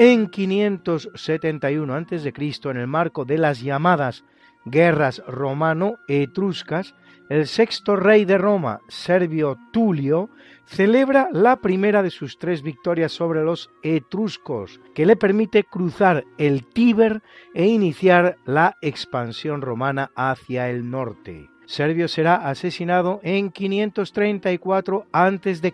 En 0.00 0.28
571 0.28 1.92
a.C., 1.92 2.32
en 2.70 2.76
el 2.76 2.86
marco 2.86 3.24
de 3.24 3.36
las 3.36 3.60
llamadas 3.60 4.22
guerras 4.64 5.20
romano-etruscas, 5.26 6.94
el 7.28 7.48
sexto 7.48 7.96
rey 7.96 8.24
de 8.24 8.38
Roma, 8.38 8.78
Servio 8.86 9.58
Tulio, 9.72 10.30
celebra 10.66 11.28
la 11.32 11.56
primera 11.56 12.04
de 12.04 12.10
sus 12.10 12.38
tres 12.38 12.62
victorias 12.62 13.10
sobre 13.10 13.42
los 13.42 13.70
etruscos, 13.82 14.80
que 14.94 15.04
le 15.04 15.16
permite 15.16 15.64
cruzar 15.64 16.22
el 16.38 16.64
Tíber 16.64 17.20
e 17.52 17.66
iniciar 17.66 18.36
la 18.46 18.76
expansión 18.80 19.62
romana 19.62 20.12
hacia 20.14 20.70
el 20.70 20.88
norte. 20.88 21.50
Servio 21.66 22.06
será 22.06 22.48
asesinado 22.48 23.18
en 23.24 23.50
534 23.50 25.06
a.C., 25.10 25.72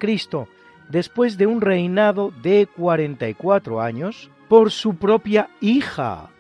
después 0.89 1.39
de 1.39 1.47
un 1.47 1.61
reinado 1.61 2.33
de 2.43 2.69
44 2.77 3.81
años, 3.81 4.31
por 4.49 4.71
su 4.71 4.97
propia 4.97 5.49
hija, 5.61 6.31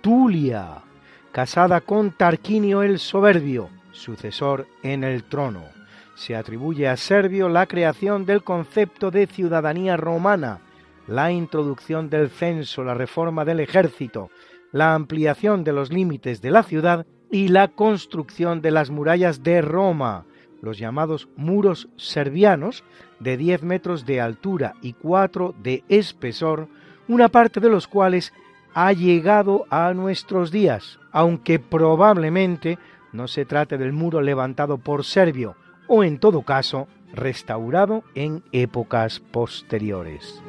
Tulia, 0.00 0.82
casada 1.32 1.80
con 1.80 2.12
Tarquinio 2.12 2.82
el 2.82 2.98
Soberbio, 2.98 3.70
sucesor 3.92 4.66
en 4.82 5.02
el 5.02 5.24
trono. 5.24 5.64
Se 6.14 6.36
atribuye 6.36 6.86
a 6.88 6.96
Servio 6.96 7.48
la 7.48 7.66
creación 7.66 8.26
del 8.26 8.44
concepto 8.44 9.10
de 9.10 9.26
ciudadanía 9.26 9.96
romana, 9.96 10.60
la 11.06 11.32
introducción 11.32 12.08
del 12.08 12.30
censo, 12.30 12.84
la 12.84 12.94
reforma 12.94 13.44
del 13.44 13.60
ejército, 13.60 14.30
la 14.72 14.94
ampliación 14.94 15.64
de 15.64 15.72
los 15.72 15.92
límites 15.92 16.40
de 16.40 16.50
la 16.50 16.62
ciudad 16.62 17.06
y 17.30 17.48
la 17.48 17.68
construcción 17.68 18.60
de 18.60 18.70
las 18.70 18.90
murallas 18.90 19.42
de 19.42 19.60
Roma, 19.60 20.26
los 20.62 20.78
llamados 20.78 21.28
muros 21.36 21.88
servianos, 21.96 22.84
de 23.24 23.36
10 23.36 23.62
metros 23.64 24.06
de 24.06 24.20
altura 24.20 24.74
y 24.82 24.92
4 24.92 25.54
de 25.60 25.82
espesor, 25.88 26.68
una 27.08 27.28
parte 27.28 27.58
de 27.58 27.70
los 27.70 27.88
cuales 27.88 28.32
ha 28.74 28.92
llegado 28.92 29.66
a 29.70 29.92
nuestros 29.94 30.52
días, 30.52 31.00
aunque 31.10 31.58
probablemente 31.58 32.78
no 33.12 33.26
se 33.26 33.44
trate 33.46 33.78
del 33.78 33.92
muro 33.92 34.20
levantado 34.20 34.78
por 34.78 35.04
Servio, 35.04 35.56
o 35.88 36.04
en 36.04 36.18
todo 36.18 36.42
caso 36.42 36.86
restaurado 37.12 38.04
en 38.14 38.42
épocas 38.52 39.20
posteriores. 39.20 40.42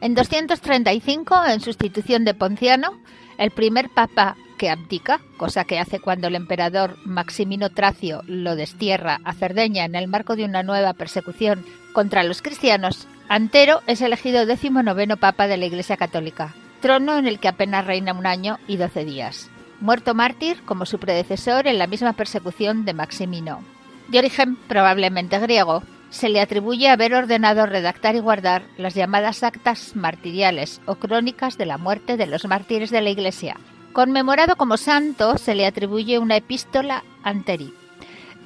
En 0.00 0.14
235, 0.14 1.44
en 1.46 1.60
sustitución 1.60 2.24
de 2.24 2.32
Ponciano, 2.32 2.98
el 3.36 3.50
primer 3.50 3.90
papa 3.90 4.36
que 4.56 4.70
abdica, 4.70 5.20
cosa 5.36 5.64
que 5.64 5.78
hace 5.78 6.00
cuando 6.00 6.28
el 6.28 6.36
emperador 6.36 6.96
Maximino 7.04 7.68
Tracio 7.68 8.22
lo 8.26 8.56
destierra 8.56 9.20
a 9.24 9.34
Cerdeña 9.34 9.84
en 9.84 9.94
el 9.94 10.08
marco 10.08 10.36
de 10.36 10.44
una 10.44 10.62
nueva 10.62 10.94
persecución 10.94 11.66
contra 11.92 12.22
los 12.22 12.40
cristianos, 12.40 13.08
Antero 13.28 13.82
es 13.86 14.00
elegido 14.00 14.46
decimonoveno 14.46 15.18
papa 15.18 15.46
de 15.46 15.58
la 15.58 15.66
Iglesia 15.66 15.98
Católica, 15.98 16.54
trono 16.80 17.18
en 17.18 17.26
el 17.26 17.38
que 17.38 17.48
apenas 17.48 17.86
reina 17.86 18.14
un 18.14 18.26
año 18.26 18.58
y 18.66 18.76
doce 18.78 19.04
días. 19.04 19.50
Muerto 19.80 20.14
mártir 20.14 20.62
como 20.64 20.86
su 20.86 20.98
predecesor 20.98 21.66
en 21.66 21.78
la 21.78 21.86
misma 21.86 22.14
persecución 22.14 22.86
de 22.86 22.94
Maximino. 22.94 23.62
De 24.08 24.18
origen 24.18 24.56
probablemente 24.56 25.38
griego, 25.38 25.82
se 26.10 26.28
le 26.28 26.40
atribuye 26.40 26.88
haber 26.88 27.14
ordenado 27.14 27.66
redactar 27.66 28.16
y 28.16 28.18
guardar 28.18 28.64
las 28.76 28.94
llamadas 28.94 29.42
actas 29.42 29.96
martiriales 29.96 30.80
o 30.86 30.96
crónicas 30.96 31.56
de 31.56 31.66
la 31.66 31.78
muerte 31.78 32.16
de 32.16 32.26
los 32.26 32.44
mártires 32.44 32.90
de 32.90 33.00
la 33.00 33.10
Iglesia. 33.10 33.56
Conmemorado 33.92 34.56
como 34.56 34.76
santo, 34.76 35.38
se 35.38 35.54
le 35.54 35.66
atribuye 35.66 36.18
una 36.18 36.36
epístola 36.36 37.04
anteri. 37.22 37.74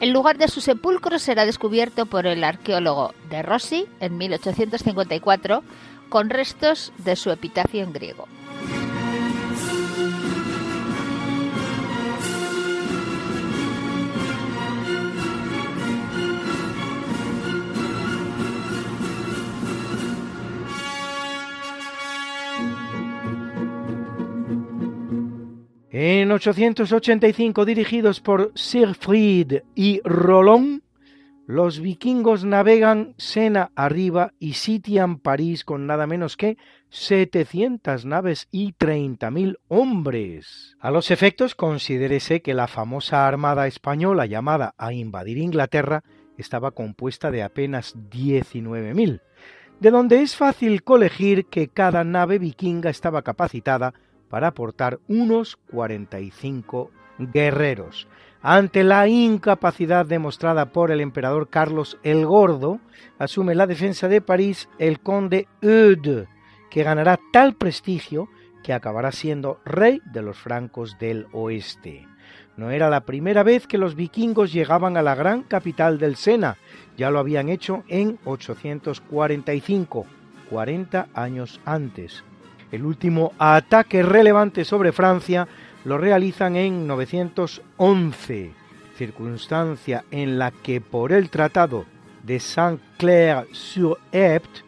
El 0.01 0.11
lugar 0.11 0.39
de 0.39 0.49
su 0.49 0.61
sepulcro 0.61 1.19
será 1.19 1.47
descubierto 1.47 2.07
por 2.07 2.27
el 2.27 2.45
arqueólogo 2.45 3.15
de 3.31 3.43
Rossi 3.43 3.87
en 4.01 4.17
1854 4.19 5.63
con 6.09 6.31
restos 6.31 6.93
de 6.99 7.17
su 7.17 7.31
epitafio 7.31 7.83
en 7.83 7.93
griego. 7.93 8.29
En 25.97 26.33
885, 26.33 27.65
dirigidos 27.65 28.21
por 28.21 28.51
Siegfried 28.57 29.63
y 29.77 30.01
Rolón, 30.03 30.83
los 31.47 31.79
vikingos 31.79 32.45
navegan 32.45 33.15
Sena 33.17 33.71
arriba 33.77 34.33
y 34.41 34.55
sitian 34.55 35.21
París 35.21 35.65
con 35.65 35.87
nada 35.87 36.09
menos 36.09 36.37
que 36.37 36.59
700 36.89 38.07
naves 38.07 38.49
y 38.51 38.73
30.000 38.73 39.59
hombres. 39.69 40.77
A 40.81 40.91
los 40.91 41.13
efectos, 41.13 41.55
considérese 41.55 42.43
que 42.43 42.55
la 42.55 42.67
famosa 42.67 43.29
armada 43.29 43.69
española 43.69 44.27
llamada 44.27 44.75
a 44.77 44.93
invadir 44.93 45.39
Inglaterra 45.39 46.03
estaba 46.37 46.73
compuesta 46.73 47.31
de 47.31 47.45
apenas 47.45 47.95
19.000, 48.11 49.21
de 49.79 49.91
donde 49.93 50.23
es 50.23 50.35
fácil 50.35 50.83
colegir 50.83 51.47
que 51.47 51.69
cada 51.69 52.03
nave 52.03 52.41
vikinga 52.41 52.91
estaba 52.91 53.23
capacitada 53.23 53.95
para 54.35 54.49
aportar 54.49 54.99
unos 55.07 55.55
45 55.71 56.91
guerreros. 57.19 58.09
Ante 58.43 58.83
la 58.83 59.07
incapacidad 59.07 60.05
demostrada 60.05 60.73
por 60.73 60.91
el 60.91 61.01
emperador 61.01 61.51
Carlos 61.51 61.99
el 62.03 62.27
Gordo, 62.27 62.81
asume 63.21 63.55
la 63.55 63.69
defensa 63.69 64.09
de 64.09 64.21
París 64.21 64.69
el 64.81 64.99
conde 64.99 65.47
Eudes, 65.63 66.27
que 66.69 66.83
ganará 66.83 67.21
tal 67.33 67.55
prestigio 67.55 68.29
que 68.65 68.73
acabará 68.73 69.13
siendo 69.13 69.61
rey 69.65 70.03
de 70.05 70.23
los 70.23 70.37
francos 70.37 70.99
del 70.99 71.29
oeste. 71.31 72.05
No 72.57 72.73
era 72.73 72.91
la 72.91 73.03
primera 73.03 73.45
vez 73.45 73.69
que 73.69 73.79
los 73.79 73.95
vikingos 73.95 74.53
llegaban 74.53 74.97
a 74.97 75.03
la 75.03 75.15
gran 75.15 75.45
capital 75.45 76.01
del 76.01 76.17
Sena, 76.17 76.57
ya 76.97 77.09
lo 77.13 77.21
habían 77.21 77.49
hecho 77.49 77.85
en 77.87 78.19
845, 78.25 80.07
40 80.51 81.07
años 81.15 81.61
antes. 81.65 82.25
El 82.73 82.85
último 82.85 83.33
ataque 83.39 84.03
relevante 84.03 84.65
sobre 84.65 84.93
Francia 84.93 85.47
lo 85.85 85.99
realizan 85.99 86.57
en 86.57 86.87
911, 86.87 88.53
circunstancia 88.97 90.05
en 90.11 90.39
la 90.39 90.51
que 90.51 90.81
por 90.81 91.13
el 91.13 91.29
Tratado 91.31 91.85
de 92.23 92.41
Saint-Clair-sur-Epte, 92.41 94.63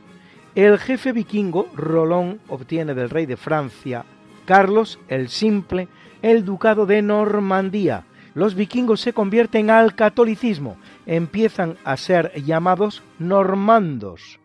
el 0.54 0.78
jefe 0.78 1.12
vikingo 1.12 1.68
Rolón 1.74 2.40
obtiene 2.48 2.94
del 2.94 3.10
rey 3.10 3.26
de 3.26 3.36
Francia, 3.36 4.04
Carlos 4.44 4.98
el 5.08 5.28
Simple, 5.28 5.88
el 6.22 6.44
ducado 6.44 6.86
de 6.86 7.02
Normandía. 7.02 8.04
Los 8.34 8.54
vikingos 8.54 9.00
se 9.00 9.12
convierten 9.12 9.70
al 9.70 9.94
catolicismo, 9.94 10.76
empiezan 11.06 11.76
a 11.84 11.96
ser 11.96 12.32
llamados 12.44 13.02
normandos 13.18 14.38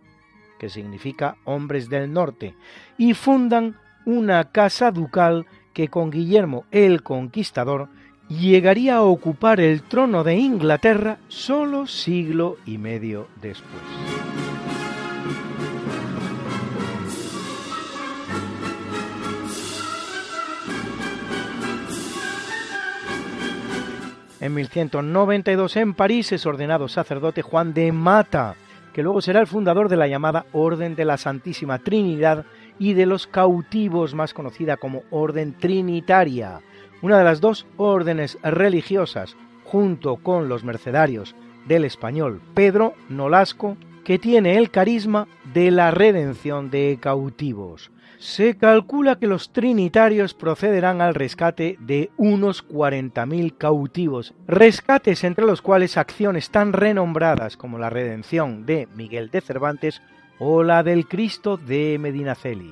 que 0.61 0.69
significa 0.69 1.37
hombres 1.43 1.89
del 1.89 2.13
norte, 2.13 2.53
y 2.95 3.15
fundan 3.15 3.77
una 4.05 4.51
casa 4.51 4.91
ducal 4.91 5.47
que 5.73 5.87
con 5.87 6.11
Guillermo 6.11 6.65
el 6.69 7.01
Conquistador 7.01 7.89
llegaría 8.29 8.97
a 8.97 9.01
ocupar 9.01 9.59
el 9.59 9.81
trono 9.81 10.23
de 10.23 10.35
Inglaterra 10.35 11.17
solo 11.29 11.87
siglo 11.87 12.57
y 12.67 12.77
medio 12.77 13.27
después. 13.41 13.81
En 24.39 24.53
1192 24.53 25.75
en 25.77 25.95
París 25.95 26.31
es 26.31 26.45
ordenado 26.45 26.87
sacerdote 26.87 27.41
Juan 27.41 27.73
de 27.73 27.91
Mata, 27.91 28.55
que 28.93 29.03
luego 29.03 29.21
será 29.21 29.39
el 29.39 29.47
fundador 29.47 29.89
de 29.89 29.97
la 29.97 30.07
llamada 30.07 30.45
Orden 30.51 30.95
de 30.95 31.05
la 31.05 31.17
Santísima 31.17 31.79
Trinidad 31.79 32.45
y 32.79 32.93
de 32.93 33.05
los 33.05 33.27
cautivos 33.27 34.13
más 34.13 34.33
conocida 34.33 34.77
como 34.77 35.03
Orden 35.11 35.53
Trinitaria, 35.53 36.61
una 37.01 37.17
de 37.17 37.23
las 37.23 37.41
dos 37.41 37.65
órdenes 37.77 38.37
religiosas, 38.43 39.35
junto 39.63 40.17
con 40.17 40.49
los 40.49 40.63
mercedarios 40.63 41.35
del 41.67 41.85
español 41.85 42.41
Pedro 42.53 42.93
Nolasco, 43.09 43.77
que 44.03 44.19
tiene 44.19 44.57
el 44.57 44.71
carisma 44.71 45.27
de 45.53 45.71
la 45.71 45.91
redención 45.91 46.69
de 46.69 46.97
cautivos. 46.99 47.91
Se 48.21 48.55
calcula 48.55 49.17
que 49.17 49.25
los 49.25 49.51
trinitarios 49.51 50.35
procederán 50.35 51.01
al 51.01 51.15
rescate 51.15 51.75
de 51.79 52.11
unos 52.17 52.63
40.000 52.67 53.57
cautivos, 53.57 54.35
rescates 54.47 55.23
entre 55.23 55.43
los 55.43 55.63
cuales 55.63 55.97
acciones 55.97 56.51
tan 56.51 56.71
renombradas 56.71 57.57
como 57.57 57.79
la 57.79 57.89
redención 57.89 58.67
de 58.67 58.87
Miguel 58.95 59.31
de 59.31 59.41
Cervantes 59.41 60.03
o 60.37 60.61
la 60.61 60.83
del 60.83 61.07
Cristo 61.07 61.57
de 61.57 61.97
Medinaceli. 61.99 62.71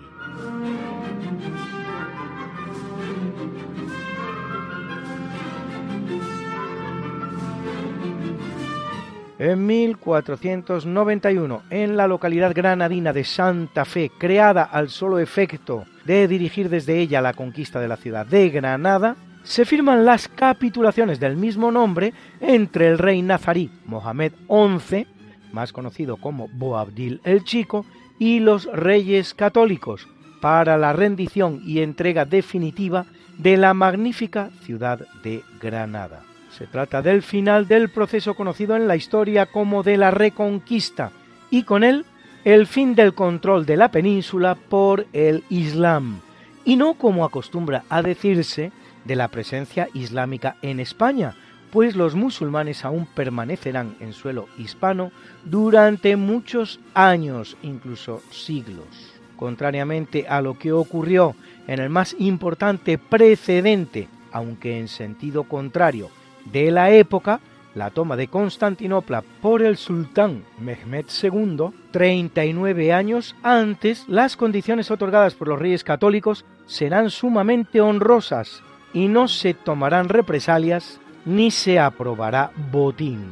En 9.40 9.66
1491, 9.66 11.64
en 11.70 11.96
la 11.96 12.08
localidad 12.10 12.54
granadina 12.54 13.14
de 13.14 13.24
Santa 13.24 13.86
Fe, 13.86 14.12
creada 14.18 14.64
al 14.64 14.90
solo 14.90 15.18
efecto 15.18 15.86
de 16.04 16.28
dirigir 16.28 16.68
desde 16.70 17.00
ella 17.00 17.22
la 17.22 17.32
conquista 17.32 17.80
de 17.80 17.88
la 17.88 17.96
ciudad 17.96 18.26
de 18.26 18.50
Granada, 18.50 19.16
se 19.44 19.64
firman 19.64 20.04
las 20.04 20.28
capitulaciones 20.28 21.22
del 21.22 21.38
mismo 21.38 21.72
nombre 21.72 22.14
entre 22.42 22.90
el 22.90 22.98
rey 22.98 23.22
nazarí 23.22 23.72
Mohamed 23.86 24.34
XI, 24.50 25.08
más 25.54 25.72
conocido 25.72 26.18
como 26.18 26.50
Boabdil 26.50 27.22
el 27.24 27.46
Chico, 27.46 27.86
y 28.20 28.42
los 28.42 28.66
reyes 28.66 29.34
católicos 29.34 30.10
para 30.42 30.78
la 30.78 30.92
rendición 30.92 31.62
y 31.66 31.80
entrega 31.80 32.26
definitiva 32.26 33.06
de 33.38 33.56
la 33.56 33.74
magnífica 33.74 34.50
ciudad 34.64 35.00
de 35.24 35.44
Granada. 35.62 36.24
Se 36.50 36.68
trata 36.68 37.02
del 37.02 37.22
final 37.22 37.68
del 37.68 37.90
proceso 37.90 38.34
conocido 38.34 38.76
en 38.76 38.88
la 38.88 38.96
historia 38.96 39.46
como 39.46 39.84
de 39.84 39.98
la 39.98 40.12
Reconquista 40.12 41.12
y 41.50 41.64
con 41.64 41.84
él 41.84 42.06
el 42.44 42.68
fin 42.68 42.96
del 42.96 43.14
control 43.14 43.66
de 43.66 43.78
la 43.78 43.92
península 43.92 44.56
por 44.56 45.06
el 45.14 45.44
Islam 45.50 46.22
y 46.66 46.76
no 46.76 46.94
como 46.96 47.26
acostumbra 47.26 47.84
a 47.90 48.02
decirse 48.02 48.72
de 49.06 49.16
la 49.16 49.28
presencia 49.28 49.90
islámica 49.94 50.58
en 50.62 50.80
España, 50.80 51.36
pues 51.72 51.96
los 51.96 52.16
musulmanes 52.16 52.86
aún 52.86 53.06
permanecerán 53.08 53.96
en 54.00 54.14
suelo 54.14 54.48
hispano 54.58 55.12
durante 55.44 56.16
muchos 56.16 56.80
años, 56.94 57.58
incluso 57.62 58.22
siglos. 58.32 59.14
Contrariamente 59.36 60.28
a 60.28 60.42
lo 60.42 60.58
que 60.58 60.72
ocurrió 60.72 61.36
en 61.68 61.80
el 61.80 61.90
más 61.90 62.16
importante 62.20 62.98
precedente, 62.98 64.10
aunque 64.32 64.80
en 64.80 64.88
sentido 64.88 65.46
contrario, 65.46 66.10
de 66.52 66.72
la 66.72 66.92
época, 66.92 67.40
la 67.76 67.92
toma 67.92 68.16
de 68.16 68.28
Constantinopla 68.28 69.24
por 69.42 69.62
el 69.62 69.78
sultán 69.78 70.44
Mehmed 70.60 71.06
II, 71.22 71.70
39 71.92 72.94
años 72.94 73.36
antes, 73.44 74.06
las 74.08 74.36
condiciones 74.36 74.92
otorgadas 74.92 75.36
por 75.36 75.48
los 75.48 75.60
reyes 75.60 75.84
católicos 75.84 76.46
serán 76.66 77.10
sumamente 77.10 77.82
honrosas 77.82 78.64
y 78.94 79.08
no 79.08 79.28
se 79.28 79.54
tomarán 79.54 80.10
represalias 80.10 81.00
ni 81.26 81.52
se 81.52 81.80
aprobará 81.80 82.52
botín. 82.72 83.32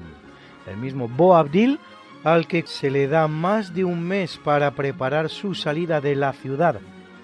El 0.68 0.78
mismo 0.78 1.08
Boabdil, 1.08 1.80
al 2.24 2.48
que 2.48 2.64
se 2.68 2.92
le 2.92 3.08
da 3.08 3.28
más 3.28 3.74
de 3.74 3.86
un 3.86 4.04
mes 4.04 4.38
para 4.44 4.72
preparar 4.72 5.30
su 5.30 5.56
salida 5.56 6.02
de 6.02 6.16
la 6.16 6.34
ciudad, 6.34 6.80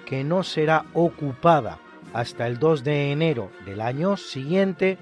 que 0.06 0.24
no 0.24 0.44
será 0.44 0.86
ocupada 0.94 1.80
hasta 2.14 2.48
el 2.48 2.60
2 2.60 2.84
de 2.84 3.12
enero 3.12 3.50
del 3.66 3.82
año 3.82 4.18
siguiente, 4.18 4.98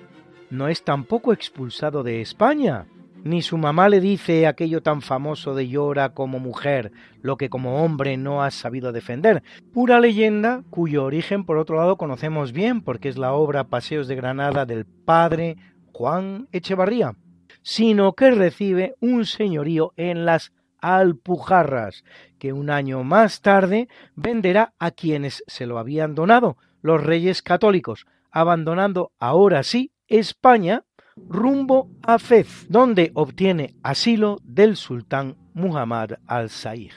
no 0.52 0.68
es 0.68 0.84
tampoco 0.84 1.34
expulsado 1.34 2.04
de 2.04 2.22
España. 2.22 2.86
Ni 3.24 3.42
su 3.42 3.58
mamá 3.58 3.88
le 3.88 4.02
dice 4.02 4.48
aquello 4.48 4.82
tan 4.82 5.02
famoso 5.02 5.56
de 5.56 5.68
llora 5.68 6.14
como 6.14 6.40
mujer, 6.40 6.92
lo 7.22 7.38
que 7.38 7.50
como 7.50 7.84
hombre 7.84 8.18
no 8.18 8.44
has 8.44 8.56
sabido 8.56 8.92
defender. 8.92 9.44
Pura 9.74 10.00
leyenda 10.00 10.64
cuyo 10.70 11.06
origen 11.06 11.46
por 11.46 11.58
otro 11.58 11.78
lado 11.78 11.98
conocemos 11.98 12.52
bien 12.52 12.82
porque 12.82 13.10
es 13.10 13.18
la 13.18 13.34
obra 13.34 13.66
Paseos 13.66 14.08
de 14.08 14.16
Granada 14.16 14.66
del 14.66 14.86
padre 14.86 15.58
Juan 15.94 16.48
Echevarría, 16.52 17.16
sino 17.62 18.14
que 18.14 18.32
recibe 18.32 18.96
un 19.00 19.26
señorío 19.26 19.94
en 19.96 20.26
las 20.26 20.52
Alpujarras, 20.82 22.04
que 22.40 22.54
un 22.54 22.72
año 22.72 23.04
más 23.04 23.42
tarde 23.42 23.88
venderá 24.16 24.74
a 24.80 24.90
quienes 24.90 25.44
se 25.46 25.68
lo 25.68 25.78
habían 25.78 26.16
donado, 26.16 26.58
los 26.82 27.04
reyes 27.04 27.44
católicos, 27.44 28.08
abandonando 28.32 29.12
ahora 29.20 29.62
sí 29.62 29.92
España 30.12 30.84
rumbo 31.16 31.90
a 32.04 32.20
Fez, 32.20 32.66
donde 32.68 33.12
obtiene 33.14 33.76
asilo 33.82 34.40
del 34.44 34.76
sultán 34.76 35.38
Muhammad 35.54 36.20
al-Saih. 36.28 36.92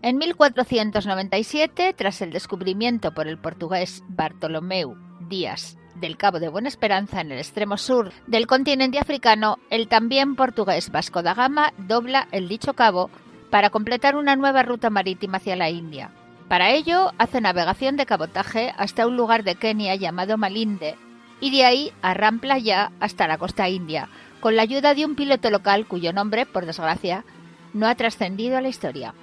En 0.00 0.16
1497, 0.16 1.94
tras 1.94 2.22
el 2.22 2.32
descubrimiento 2.32 3.12
por 3.12 3.28
el 3.28 3.38
portugués 3.38 4.02
Bartolomeu 4.08 5.11
Díaz 5.32 5.78
del 5.94 6.18
Cabo 6.18 6.40
de 6.40 6.50
Buena 6.50 6.68
Esperanza 6.68 7.22
en 7.22 7.32
el 7.32 7.38
extremo 7.38 7.78
sur 7.78 8.12
del 8.26 8.46
continente 8.46 8.98
africano, 8.98 9.58
el 9.70 9.88
también 9.88 10.36
portugués 10.36 10.92
Vasco 10.92 11.22
da 11.22 11.32
Gama 11.32 11.72
dobla 11.78 12.28
el 12.32 12.48
dicho 12.48 12.74
cabo 12.74 13.08
para 13.48 13.70
completar 13.70 14.14
una 14.16 14.36
nueva 14.36 14.62
ruta 14.62 14.90
marítima 14.90 15.38
hacia 15.38 15.56
la 15.56 15.70
India. 15.70 16.10
Para 16.48 16.70
ello, 16.72 17.12
hace 17.16 17.40
navegación 17.40 17.96
de 17.96 18.04
cabotaje 18.04 18.74
hasta 18.76 19.06
un 19.06 19.16
lugar 19.16 19.42
de 19.42 19.54
Kenia 19.54 19.94
llamado 19.94 20.36
Malinde 20.36 20.96
y 21.40 21.50
de 21.50 21.64
ahí 21.64 21.92
arrampla 22.02 22.58
ya 22.58 22.92
hasta 23.00 23.26
la 23.26 23.38
costa 23.38 23.70
india, 23.70 24.10
con 24.40 24.54
la 24.54 24.62
ayuda 24.62 24.92
de 24.92 25.06
un 25.06 25.14
piloto 25.14 25.50
local 25.50 25.86
cuyo 25.86 26.12
nombre, 26.12 26.44
por 26.44 26.66
desgracia, 26.66 27.24
no 27.72 27.88
ha 27.88 27.94
trascendido 27.94 28.58
a 28.58 28.60
la 28.60 28.68
historia. 28.68 29.14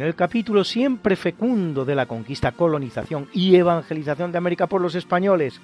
En 0.00 0.06
el 0.06 0.14
capítulo 0.14 0.64
siempre 0.64 1.14
fecundo 1.14 1.84
de 1.84 1.94
la 1.94 2.06
conquista, 2.06 2.52
colonización 2.52 3.28
y 3.34 3.54
evangelización 3.56 4.32
de 4.32 4.38
América 4.38 4.66
por 4.66 4.80
los 4.80 4.94
españoles, 4.94 5.60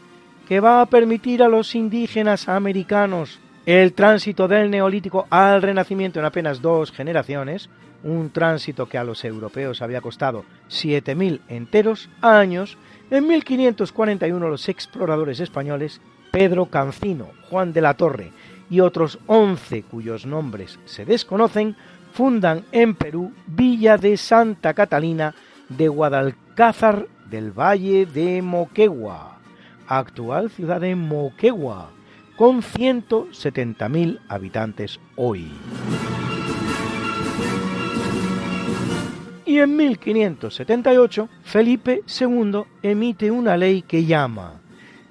que 0.46 0.60
va 0.60 0.82
a 0.82 0.86
permitir 0.90 1.42
a 1.42 1.48
los 1.48 1.74
indígenas 1.74 2.46
americanos 2.46 3.40
el 3.64 3.94
tránsito 3.94 4.46
del 4.46 4.70
neolítico 4.70 5.26
al 5.30 5.62
renacimiento 5.62 6.18
en 6.18 6.26
apenas 6.26 6.60
dos 6.60 6.92
generaciones, 6.92 7.70
un 8.04 8.28
tránsito 8.28 8.90
que 8.90 8.98
a 8.98 9.04
los 9.04 9.24
europeos 9.24 9.80
había 9.80 10.02
costado 10.02 10.44
7.000 10.68 11.40
enteros 11.48 12.10
años, 12.20 12.76
en 13.10 13.26
1541 13.26 14.50
los 14.50 14.68
exploradores 14.68 15.40
españoles 15.40 16.02
Pedro 16.30 16.66
Cancino, 16.66 17.30
Juan 17.48 17.72
de 17.72 17.80
la 17.80 17.94
Torre 17.94 18.32
y 18.68 18.80
otros 18.80 19.18
11 19.28 19.84
cuyos 19.84 20.26
nombres 20.26 20.78
se 20.84 21.06
desconocen, 21.06 21.74
fundan 22.16 22.64
en 22.72 22.94
Perú 22.94 23.30
Villa 23.46 23.98
de 23.98 24.16
Santa 24.16 24.72
Catalina 24.72 25.34
de 25.68 25.86
Guadalcázar 25.88 27.08
del 27.28 27.50
Valle 27.52 28.06
de 28.06 28.40
Moquegua, 28.40 29.38
actual 29.86 30.48
ciudad 30.48 30.80
de 30.80 30.96
Moquegua, 30.96 31.90
con 32.36 32.62
170.000 32.62 34.20
habitantes 34.28 34.98
hoy. 35.16 35.52
Y 39.44 39.58
en 39.58 39.76
1578 39.76 41.28
Felipe 41.42 42.02
II 42.18 42.62
emite 42.82 43.30
una 43.30 43.58
ley 43.58 43.82
que 43.82 44.06
llama 44.06 44.62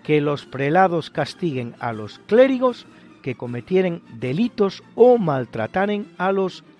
que 0.02 0.22
los 0.22 0.48
prelados 0.48 1.12
castiguen 1.12 1.76
a 1.80 1.94
los 1.94 2.18
clérigos 2.26 2.88
que 3.22 3.36
cometieren 3.36 4.02
delitos 4.20 4.84
o 4.96 5.20
maltrataren 5.20 6.08
a 6.18 6.32
los 6.32 6.64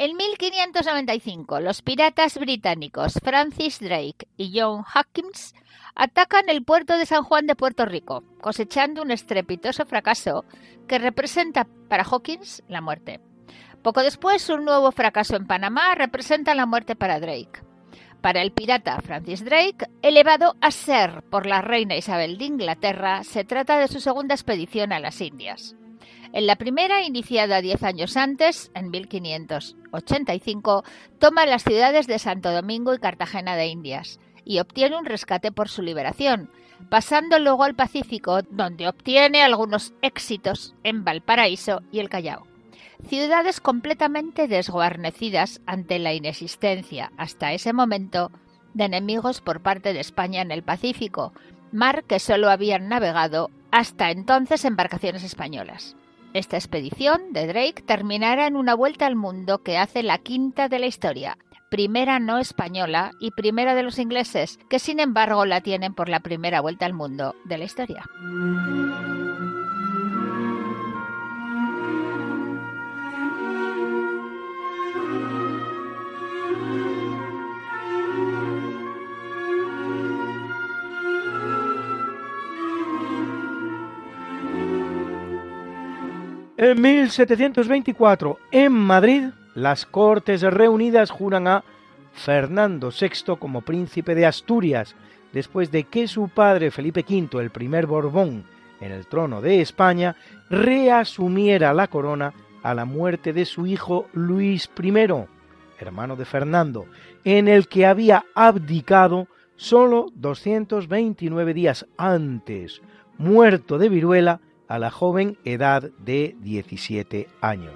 En 0.00 0.16
1595, 0.16 1.58
los 1.58 1.82
piratas 1.82 2.38
británicos 2.38 3.14
Francis 3.20 3.80
Drake 3.80 4.28
y 4.36 4.52
John 4.56 4.84
Hawkins 4.84 5.56
atacan 5.96 6.48
el 6.48 6.62
puerto 6.62 6.96
de 6.96 7.04
San 7.04 7.24
Juan 7.24 7.48
de 7.48 7.56
Puerto 7.56 7.84
Rico, 7.84 8.22
cosechando 8.40 9.02
un 9.02 9.10
estrepitoso 9.10 9.86
fracaso 9.86 10.44
que 10.86 11.00
representa 11.00 11.66
para 11.88 12.04
Hawkins 12.04 12.62
la 12.68 12.80
muerte. 12.80 13.18
Poco 13.82 14.04
después, 14.04 14.48
un 14.50 14.64
nuevo 14.64 14.92
fracaso 14.92 15.34
en 15.34 15.48
Panamá 15.48 15.96
representa 15.96 16.54
la 16.54 16.66
muerte 16.66 16.94
para 16.94 17.18
Drake. 17.18 17.64
Para 18.20 18.40
el 18.40 18.52
pirata 18.52 19.00
Francis 19.00 19.44
Drake, 19.44 19.86
elevado 20.02 20.54
a 20.60 20.70
ser 20.70 21.24
por 21.24 21.44
la 21.44 21.60
reina 21.60 21.96
Isabel 21.96 22.38
de 22.38 22.44
Inglaterra, 22.44 23.24
se 23.24 23.42
trata 23.42 23.80
de 23.80 23.88
su 23.88 23.98
segunda 23.98 24.36
expedición 24.36 24.92
a 24.92 25.00
las 25.00 25.20
Indias. 25.20 25.74
En 26.32 26.46
la 26.46 26.56
primera, 26.56 27.02
iniciada 27.02 27.62
diez 27.62 27.82
años 27.82 28.16
antes, 28.16 28.70
en 28.74 28.90
1585, 28.90 30.84
toma 31.18 31.46
las 31.46 31.64
ciudades 31.64 32.06
de 32.06 32.18
Santo 32.18 32.52
Domingo 32.52 32.92
y 32.94 32.98
Cartagena 32.98 33.56
de 33.56 33.68
Indias 33.68 34.20
y 34.44 34.58
obtiene 34.60 34.96
un 34.96 35.06
rescate 35.06 35.52
por 35.52 35.68
su 35.68 35.82
liberación, 35.82 36.50
pasando 36.90 37.38
luego 37.38 37.64
al 37.64 37.74
Pacífico, 37.74 38.42
donde 38.50 38.88
obtiene 38.88 39.42
algunos 39.42 39.94
éxitos 40.02 40.74
en 40.84 41.04
Valparaíso 41.04 41.82
y 41.92 42.00
el 42.00 42.08
Callao. 42.08 42.46
Ciudades 43.08 43.60
completamente 43.60 44.48
desguarnecidas 44.48 45.60
ante 45.66 45.98
la 45.98 46.12
inexistencia, 46.14 47.12
hasta 47.16 47.52
ese 47.52 47.72
momento, 47.72 48.30
de 48.74 48.84
enemigos 48.84 49.40
por 49.40 49.62
parte 49.62 49.92
de 49.92 50.00
España 50.00 50.42
en 50.42 50.50
el 50.50 50.62
Pacífico, 50.62 51.32
mar 51.72 52.04
que 52.04 52.18
solo 52.18 52.50
habían 52.50 52.88
navegado 52.88 53.50
hasta 53.70 54.10
entonces 54.10 54.64
embarcaciones 54.64 55.24
españolas. 55.24 55.96
Esta 56.34 56.56
expedición 56.56 57.32
de 57.32 57.46
Drake 57.46 57.82
terminará 57.86 58.46
en 58.46 58.56
una 58.56 58.74
vuelta 58.74 59.06
al 59.06 59.16
mundo 59.16 59.62
que 59.62 59.78
hace 59.78 60.02
la 60.02 60.18
quinta 60.18 60.68
de 60.68 60.78
la 60.78 60.86
historia, 60.86 61.38
primera 61.70 62.18
no 62.18 62.38
española 62.38 63.12
y 63.20 63.30
primera 63.30 63.74
de 63.74 63.82
los 63.82 63.98
ingleses, 63.98 64.58
que 64.68 64.78
sin 64.78 65.00
embargo 65.00 65.46
la 65.46 65.62
tienen 65.62 65.94
por 65.94 66.08
la 66.08 66.20
primera 66.20 66.60
vuelta 66.60 66.86
al 66.86 66.92
mundo 66.92 67.34
de 67.44 67.58
la 67.58 67.64
historia. 67.64 68.04
En 86.60 86.82
1724, 86.82 88.36
en 88.50 88.72
Madrid, 88.72 89.26
las 89.54 89.86
Cortes 89.86 90.42
Reunidas 90.42 91.08
juran 91.08 91.46
a 91.46 91.62
Fernando 92.12 92.90
VI 92.90 93.36
como 93.38 93.60
príncipe 93.60 94.16
de 94.16 94.26
Asturias, 94.26 94.96
después 95.32 95.70
de 95.70 95.84
que 95.84 96.08
su 96.08 96.28
padre 96.28 96.72
Felipe 96.72 97.04
V, 97.08 97.40
el 97.40 97.50
primer 97.50 97.86
Borbón 97.86 98.42
en 98.80 98.90
el 98.90 99.06
trono 99.06 99.40
de 99.40 99.60
España, 99.60 100.16
reasumiera 100.50 101.72
la 101.72 101.86
corona 101.86 102.34
a 102.64 102.74
la 102.74 102.84
muerte 102.84 103.32
de 103.32 103.44
su 103.44 103.68
hijo 103.68 104.08
Luis 104.12 104.68
I, 104.82 104.92
hermano 105.78 106.16
de 106.16 106.24
Fernando, 106.24 106.86
en 107.22 107.46
el 107.46 107.68
que 107.68 107.86
había 107.86 108.24
abdicado 108.34 109.28
solo 109.54 110.06
229 110.16 111.54
días 111.54 111.86
antes, 111.96 112.82
muerto 113.16 113.78
de 113.78 113.88
viruela 113.88 114.40
a 114.68 114.78
la 114.78 114.90
joven 114.90 115.38
edad 115.44 115.90
de 115.98 116.36
17 116.40 117.28
años. 117.40 117.74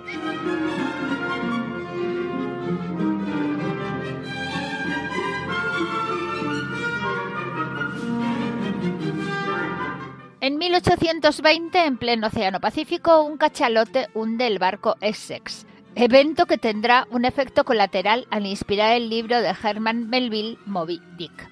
En 10.41 10.59
1820, 10.59 11.85
en 11.85 11.99
pleno 11.99 12.27
Océano 12.27 12.59
Pacífico, 12.61 13.23
un 13.23 13.37
cachalote 13.37 14.09
hunde 14.13 14.49
el 14.49 14.59
barco 14.59 14.97
Essex, 15.01 15.67
evento 15.95 16.47
que 16.47 16.59
tendrá 16.59 17.07
un 17.11 17.25
efecto 17.25 17.65
colateral 17.65 18.27
al 18.29 18.47
inspirar 18.47 18.97
el 18.97 19.09
libro 19.09 19.41
de 19.41 19.55
Herman 19.63 20.09
Melville, 20.09 20.59
Moby 20.67 21.01
Dick. 21.17 21.49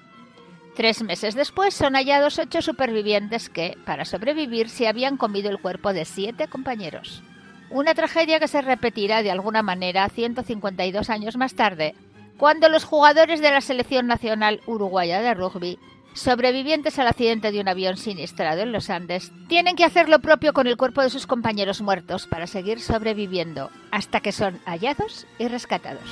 Tres 0.81 1.03
meses 1.03 1.35
después 1.35 1.75
son 1.75 1.93
hallados 1.93 2.39
ocho 2.39 2.59
supervivientes 2.63 3.49
que, 3.49 3.77
para 3.85 4.03
sobrevivir, 4.03 4.67
se 4.67 4.87
habían 4.87 5.15
comido 5.15 5.51
el 5.51 5.59
cuerpo 5.59 5.93
de 5.93 6.05
siete 6.05 6.47
compañeros. 6.47 7.21
Una 7.69 7.93
tragedia 7.93 8.39
que 8.39 8.47
se 8.47 8.63
repetirá 8.63 9.21
de 9.21 9.29
alguna 9.29 9.61
manera 9.61 10.09
152 10.09 11.11
años 11.11 11.37
más 11.37 11.53
tarde, 11.53 11.93
cuando 12.35 12.67
los 12.67 12.83
jugadores 12.83 13.41
de 13.41 13.51
la 13.51 13.61
selección 13.61 14.07
nacional 14.07 14.61
uruguaya 14.65 15.21
de 15.21 15.35
rugby, 15.35 15.77
sobrevivientes 16.15 16.97
al 16.97 17.09
accidente 17.09 17.51
de 17.51 17.61
un 17.61 17.67
avión 17.67 17.95
siniestrado 17.95 18.61
en 18.61 18.71
los 18.71 18.89
Andes, 18.89 19.31
tienen 19.47 19.75
que 19.75 19.85
hacer 19.85 20.09
lo 20.09 20.17
propio 20.17 20.51
con 20.51 20.65
el 20.65 20.77
cuerpo 20.77 21.03
de 21.03 21.11
sus 21.11 21.27
compañeros 21.27 21.83
muertos 21.83 22.25
para 22.25 22.47
seguir 22.47 22.79
sobreviviendo, 22.79 23.69
hasta 23.91 24.19
que 24.19 24.31
son 24.31 24.59
hallados 24.65 25.27
y 25.37 25.47
rescatados. 25.47 26.09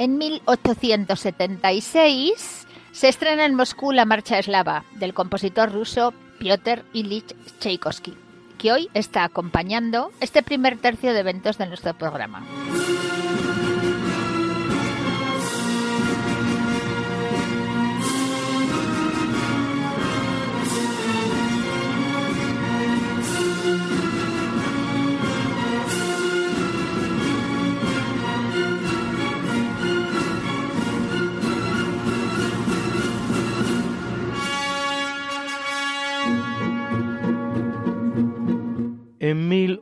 En 0.00 0.16
1876 0.16 2.66
se 2.90 3.08
estrena 3.08 3.44
en 3.44 3.54
Moscú 3.54 3.92
la 3.92 4.06
Marcha 4.06 4.38
Eslava 4.38 4.84
del 4.94 5.12
compositor 5.12 5.70
ruso 5.70 6.14
Piotr 6.38 6.86
Ilich 6.94 7.36
Tchaikovsky, 7.58 8.16
que 8.56 8.72
hoy 8.72 8.88
está 8.94 9.24
acompañando 9.24 10.10
este 10.20 10.42
primer 10.42 10.78
tercio 10.78 11.12
de 11.12 11.20
eventos 11.20 11.58
de 11.58 11.66
nuestro 11.66 11.92
programa. 11.92 12.46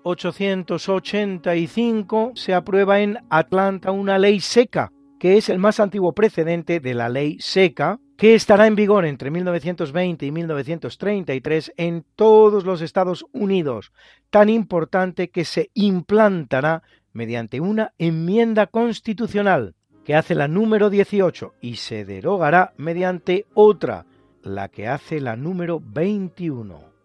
1885 0.09 2.33
se 2.35 2.55
aprueba 2.55 3.01
en 3.01 3.19
Atlanta 3.29 3.93
una 3.93 4.19
ley 4.19 4.41
seca, 4.41 4.91
que 5.19 5.37
es 5.37 5.51
el 5.51 5.59
más 5.59 5.81
antiguo 5.81 6.15
precedente 6.15 6.81
de 6.81 6.95
la 6.95 7.11
ley 7.11 7.37
seca, 7.41 8.01
que 8.17 8.35
estará 8.35 8.67
en 8.67 8.75
vigor 8.75 9.05
entre 9.05 9.31
1920 9.31 10.25
y 10.25 10.33
1933 10.33 11.75
en 11.77 12.07
todos 12.17 12.65
los 12.65 12.81
Estados 12.81 13.27
Unidos, 13.33 13.93
tan 14.31 14.49
importante 14.49 15.29
que 15.29 15.45
se 15.45 15.69
implantará 15.75 16.83
mediante 17.13 17.61
una 17.61 17.93
enmienda 17.99 18.67
constitucional 18.67 19.75
que 20.05 20.15
hace 20.15 20.35
la 20.35 20.49
número 20.49 20.89
18 20.89 21.53
y 21.61 21.77
se 21.77 22.07
derogará 22.07 22.73
mediante 22.79 23.45
otra, 23.53 24.07
la 24.43 24.69
que 24.69 24.89
hace 24.89 25.21
la 25.21 25.37
número 25.37 25.83
21 25.85 26.98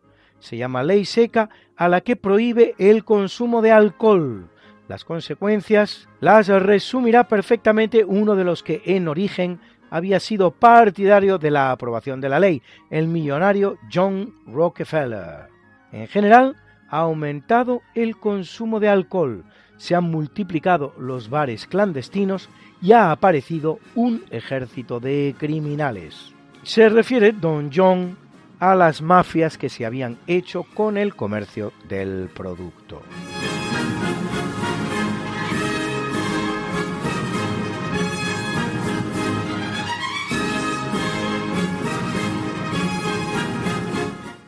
se 0.43 0.57
llama 0.57 0.83
ley 0.83 1.05
seca, 1.05 1.50
a 1.77 1.88
la 1.88 2.01
que 2.01 2.17
prohíbe 2.17 2.75
el 2.77 3.05
consumo 3.05 3.62
de 3.62 3.71
alcohol. 3.71 4.50
Las 4.89 5.05
consecuencias 5.05 6.09
las 6.19 6.50
resumirá 6.50 7.29
perfectamente 7.29 8.03
uno 8.03 8.35
de 8.35 8.43
los 8.43 8.62
que 8.62 8.81
en 8.85 9.07
origen 9.07 9.62
había 9.89 10.19
sido 10.19 10.51
partidario 10.51 11.38
de 11.38 11.50
la 11.50 11.71
aprobación 11.71 12.19
de 12.19 12.27
la 12.27 12.41
ley, 12.41 12.62
el 12.89 13.07
millonario 13.07 13.77
John 13.91 14.33
Rockefeller. 14.45 15.47
En 15.93 16.07
general, 16.07 16.57
ha 16.89 17.00
aumentado 17.00 17.81
el 17.95 18.17
consumo 18.17 18.81
de 18.81 18.89
alcohol, 18.89 19.45
se 19.77 19.95
han 19.95 20.12
multiplicado 20.12 20.93
los 20.97 21.29
bares 21.29 21.67
clandestinos 21.67 22.50
y 22.81 22.91
ha 22.91 23.12
aparecido 23.12 23.79
un 23.95 24.25
ejército 24.29 25.00
de 25.00 25.35
criminales. 25.38 26.33
Se 26.63 26.89
refiere 26.89 27.31
don 27.31 27.71
John 27.73 28.17
a 28.60 28.75
las 28.75 29.01
mafias 29.01 29.57
que 29.57 29.69
se 29.69 29.86
habían 29.86 30.17
hecho 30.27 30.63
con 30.63 30.98
el 30.98 31.15
comercio 31.15 31.74
del 31.88 32.29
producto. 32.33 33.01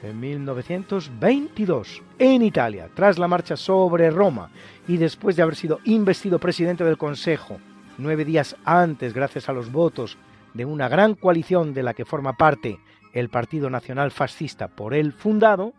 En 0.03 0.19
1922, 0.19 2.03
en 2.19 2.41
Italia, 2.41 2.89
tras 2.93 3.17
la 3.17 3.27
marcha 3.27 3.57
sobre 3.57 4.11
Roma 4.11 4.49
y 4.87 4.97
después 4.97 5.35
de 5.35 5.41
haber 5.41 5.55
sido 5.55 5.79
investido 5.83 6.39
presidente 6.39 6.83
del 6.83 6.97
Consejo, 6.97 7.59
nueve 7.97 8.23
días 8.23 8.55
antes, 8.63 9.13
gracias 9.13 9.49
a 9.49 9.53
los 9.53 9.71
votos 9.71 10.17
de 10.53 10.65
una 10.65 10.87
gran 10.87 11.15
coalición 11.15 11.73
de 11.73 11.83
la 11.83 11.93
que 11.93 12.05
forma 12.05 12.33
parte 12.33 12.79
el 13.15 13.29
Partido 13.29 13.71
Nacional 13.71 14.11
Fascista 14.11 14.67
por 14.67 14.93
él 14.93 15.13
fundado, 15.13 15.73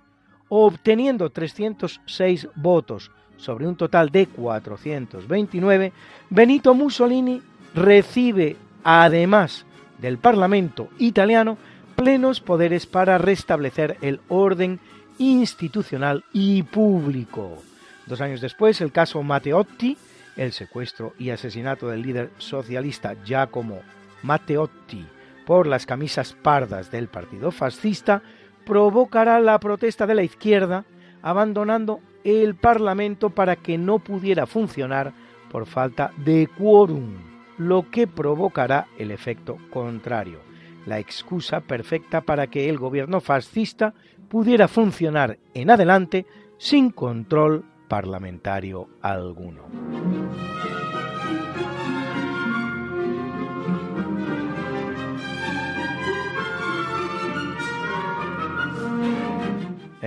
obteniendo 0.49 1.31
306 1.31 2.49
votos 2.57 3.13
sobre 3.37 3.69
un 3.69 3.77
total 3.77 4.11
de 4.11 4.27
429, 4.27 5.93
Benito 6.31 6.75
Mussolini 6.75 7.43
recibe, 7.75 8.57
además 8.83 9.67
del 9.99 10.19
Parlamento 10.19 10.89
italiano, 10.99 11.59
plenos 11.95 12.41
poderes 12.41 12.87
para 12.87 13.19
restablecer 13.19 13.99
el 14.01 14.21
orden 14.29 14.81
institucional 15.19 16.25
y 16.33 16.63
público. 16.63 17.63
Dos 18.07 18.21
años 18.23 18.41
después, 18.41 18.81
el 18.81 18.93
caso 18.93 19.23
Matteotti, 19.23 19.97
el 20.37 20.53
secuestro 20.53 21.15
y 21.19 21.31
asesinato 21.31 21.89
del 21.89 22.03
líder 22.03 22.31
socialista 22.39 23.15
Giacomo 23.25 23.81
Matteotti, 24.23 25.05
por 25.47 25.67
las 25.67 25.87
camisas 25.87 26.35
pardas 26.35 26.91
del 26.91 27.09
partido 27.09 27.53
fascista 27.53 28.23
provocará 28.67 29.41
la 29.41 29.59
protesta 29.61 30.07
de 30.07 30.17
la 30.17 30.25
izquierda, 30.25 30.85
abandonando 31.23 32.01
el 32.25 32.57
Parlamento 32.57 33.31
para 33.31 33.55
que 33.55 33.79
no 33.79 34.01
pudiera 34.01 34.47
funcionar 34.47 35.15
por 35.51 35.67
falta 35.67 36.11
de 36.19 36.49
quórum, 36.59 37.15
lo 37.57 37.89
que 37.91 38.09
provocará 38.09 38.89
el 38.99 39.13
efecto 39.13 39.57
contrario, 39.71 40.41
la 40.85 40.99
excusa 40.99 41.61
perfecta 41.61 42.21
para 42.21 42.49
que 42.49 42.69
el 42.69 42.77
gobierno 42.77 43.21
fascista 43.21 43.95
pudiera 44.29 44.67
funcionar 44.67 45.39
en 45.55 45.71
adelante 45.71 46.27
sin 46.59 46.91
control 46.91 47.65
parlamentario 47.89 48.89
alguno. 49.01 50.56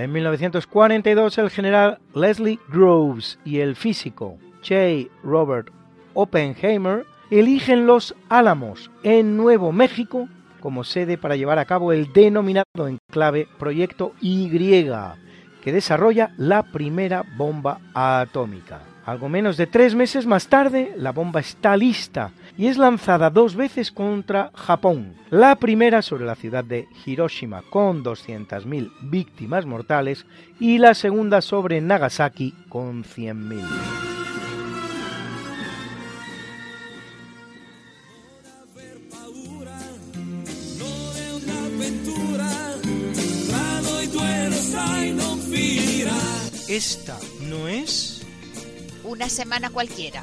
En 0.00 0.12
1942 0.12 1.36
el 1.36 1.50
general 1.50 1.98
Leslie 2.14 2.58
Groves 2.72 3.38
y 3.44 3.58
el 3.58 3.76
físico 3.76 4.38
J. 4.66 5.10
Robert 5.22 5.68
Oppenheimer 6.14 7.04
eligen 7.30 7.86
Los 7.86 8.14
Álamos 8.30 8.90
en 9.02 9.36
Nuevo 9.36 9.72
México 9.72 10.26
como 10.60 10.84
sede 10.84 11.18
para 11.18 11.36
llevar 11.36 11.58
a 11.58 11.66
cabo 11.66 11.92
el 11.92 12.14
denominado 12.14 12.88
enclave 12.88 13.46
Proyecto 13.58 14.14
Y, 14.22 14.48
que 15.62 15.70
desarrolla 15.70 16.32
la 16.38 16.62
primera 16.62 17.22
bomba 17.36 17.80
atómica. 17.92 18.80
Algo 19.04 19.28
menos 19.28 19.58
de 19.58 19.66
tres 19.66 19.94
meses 19.94 20.24
más 20.24 20.46
tarde, 20.46 20.94
la 20.96 21.12
bomba 21.12 21.40
está 21.40 21.76
lista 21.76 22.32
y 22.60 22.66
es 22.66 22.76
lanzada 22.76 23.30
dos 23.30 23.56
veces 23.56 23.90
contra 23.90 24.50
Japón. 24.54 25.14
La 25.30 25.56
primera 25.56 26.02
sobre 26.02 26.26
la 26.26 26.34
ciudad 26.34 26.62
de 26.62 26.86
Hiroshima 27.06 27.62
con 27.62 28.04
200.000 28.04 28.92
víctimas 29.00 29.64
mortales 29.64 30.26
y 30.58 30.76
la 30.76 30.92
segunda 30.92 31.40
sobre 31.40 31.80
Nagasaki 31.80 32.52
con 32.68 33.02
100.000. 33.02 33.64
Esta 46.68 47.18
no 47.48 47.68
es 47.68 48.20
una 49.02 49.30
semana 49.30 49.70
cualquiera. 49.70 50.22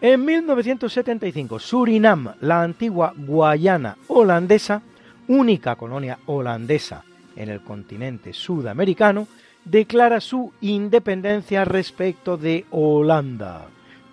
En 0.00 0.24
1975, 0.24 1.58
Surinam, 1.58 2.34
la 2.40 2.62
antigua 2.62 3.12
Guayana 3.16 3.96
holandesa, 4.06 4.80
única 5.26 5.74
colonia 5.74 6.20
holandesa 6.26 7.02
en 7.34 7.48
el 7.48 7.62
continente 7.62 8.32
sudamericano, 8.32 9.26
declara 9.64 10.20
su 10.20 10.52
independencia 10.60 11.64
respecto 11.64 12.36
de 12.36 12.64
Holanda. 12.70 13.66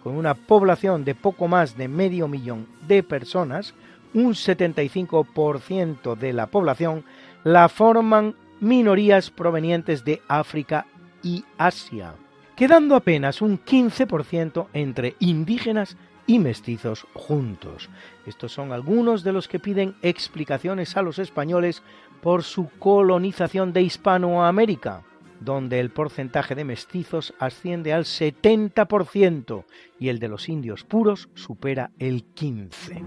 Con 0.03 0.15
una 0.15 0.33
población 0.33 1.05
de 1.05 1.13
poco 1.13 1.47
más 1.47 1.77
de 1.77 1.87
medio 1.87 2.27
millón 2.27 2.65
de 2.87 3.03
personas, 3.03 3.75
un 4.15 4.33
75% 4.33 6.15
de 6.15 6.33
la 6.33 6.47
población 6.47 7.03
la 7.43 7.69
forman 7.69 8.33
minorías 8.59 9.29
provenientes 9.29 10.03
de 10.03 10.19
África 10.27 10.87
y 11.21 11.43
Asia. 11.59 12.15
Quedando 12.55 12.95
apenas 12.95 13.41
un 13.41 13.59
15% 13.59 14.67
entre 14.73 15.15
indígenas 15.19 15.97
y 16.27 16.39
mestizos 16.39 17.05
juntos. 17.13 17.89
Estos 18.25 18.51
son 18.51 18.71
algunos 18.71 19.23
de 19.23 19.33
los 19.33 19.47
que 19.47 19.59
piden 19.59 19.95
explicaciones 20.01 20.97
a 20.97 21.01
los 21.01 21.19
españoles 21.19 21.83
por 22.21 22.43
su 22.43 22.69
colonización 22.79 23.73
de 23.73 23.83
Hispanoamérica, 23.83 25.03
donde 25.39 25.79
el 25.79 25.91
porcentaje 25.91 26.55
de 26.55 26.63
mestizos 26.63 27.33
asciende 27.39 27.93
al 27.93 28.05
70% 28.05 29.65
y 29.99 30.09
el 30.09 30.19
de 30.19 30.29
los 30.29 30.49
indios 30.49 30.83
puros 30.83 31.29
supera 31.35 31.91
el 31.99 32.25
15%. 32.33 33.03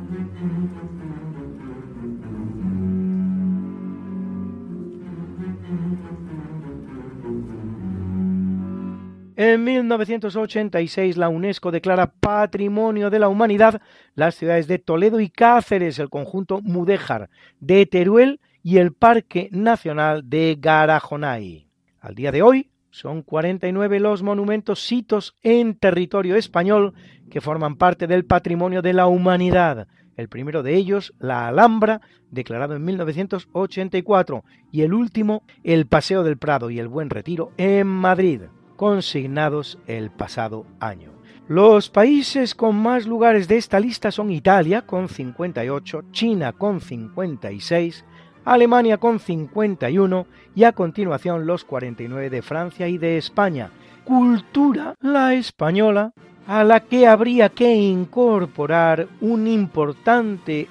En 9.40 9.62
1986 9.62 11.16
la 11.16 11.28
UNESCO 11.28 11.70
declara 11.70 12.10
Patrimonio 12.10 13.08
de 13.08 13.20
la 13.20 13.28
Humanidad 13.28 13.80
las 14.16 14.34
ciudades 14.34 14.66
de 14.66 14.80
Toledo 14.80 15.20
y 15.20 15.30
Cáceres, 15.30 16.00
el 16.00 16.10
conjunto 16.10 16.60
Mudéjar 16.60 17.30
de 17.60 17.86
Teruel 17.86 18.40
y 18.64 18.78
el 18.78 18.92
Parque 18.92 19.48
Nacional 19.52 20.28
de 20.28 20.58
Garajonay. 20.60 21.68
Al 22.00 22.16
día 22.16 22.32
de 22.32 22.42
hoy 22.42 22.70
son 22.90 23.22
49 23.22 24.00
los 24.00 24.24
monumentos 24.24 24.84
sitos 24.84 25.36
en 25.44 25.76
territorio 25.76 26.34
español 26.34 26.94
que 27.30 27.40
forman 27.40 27.76
parte 27.76 28.08
del 28.08 28.24
Patrimonio 28.24 28.82
de 28.82 28.92
la 28.92 29.06
Humanidad. 29.06 29.86
El 30.16 30.28
primero 30.28 30.64
de 30.64 30.74
ellos, 30.74 31.14
la 31.20 31.46
Alhambra, 31.46 32.00
declarado 32.32 32.74
en 32.74 32.84
1984, 32.84 34.42
y 34.72 34.82
el 34.82 34.92
último, 34.92 35.44
el 35.62 35.86
Paseo 35.86 36.24
del 36.24 36.38
Prado 36.38 36.70
y 36.70 36.80
el 36.80 36.88
Buen 36.88 37.08
Retiro 37.08 37.52
en 37.56 37.86
Madrid 37.86 38.40
consignados 38.78 39.76
el 39.88 40.10
pasado 40.10 40.64
año. 40.78 41.10
Los 41.48 41.90
países 41.90 42.54
con 42.54 42.76
más 42.76 43.06
lugares 43.06 43.48
de 43.48 43.56
esta 43.56 43.80
lista 43.80 44.12
son 44.12 44.30
Italia 44.30 44.82
con 44.82 45.08
58, 45.08 46.04
China 46.12 46.52
con 46.52 46.80
56, 46.80 48.04
Alemania 48.44 48.98
con 48.98 49.18
51 49.18 50.26
y 50.54 50.62
a 50.62 50.72
continuación 50.72 51.44
los 51.44 51.64
49 51.64 52.30
de 52.30 52.40
Francia 52.40 52.86
y 52.86 52.98
de 52.98 53.18
España. 53.18 53.70
Cultura, 54.04 54.94
la 55.00 55.34
española, 55.34 56.12
a 56.46 56.62
la 56.62 56.80
que 56.80 57.08
habría 57.08 57.48
que 57.48 57.74
incorporar 57.74 59.08
un 59.20 59.48
importante 59.48 60.68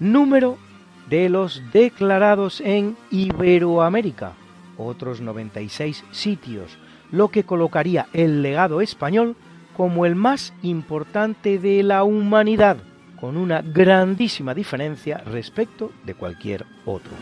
número 0.00 0.58
de 1.08 1.28
los 1.28 1.62
declarados 1.72 2.60
en 2.60 2.96
Iberoamérica, 3.12 4.32
otros 4.76 5.20
96 5.20 6.04
sitios, 6.10 6.78
lo 7.14 7.28
que 7.28 7.44
colocaría 7.44 8.08
el 8.12 8.42
legado 8.42 8.80
español 8.80 9.36
como 9.76 10.04
el 10.04 10.16
más 10.16 10.52
importante 10.62 11.60
de 11.60 11.84
la 11.84 12.02
humanidad, 12.02 12.78
con 13.20 13.36
una 13.36 13.62
grandísima 13.62 14.52
diferencia 14.52 15.18
respecto 15.18 15.92
de 16.04 16.14
cualquier 16.14 16.66
otro. 16.84 17.12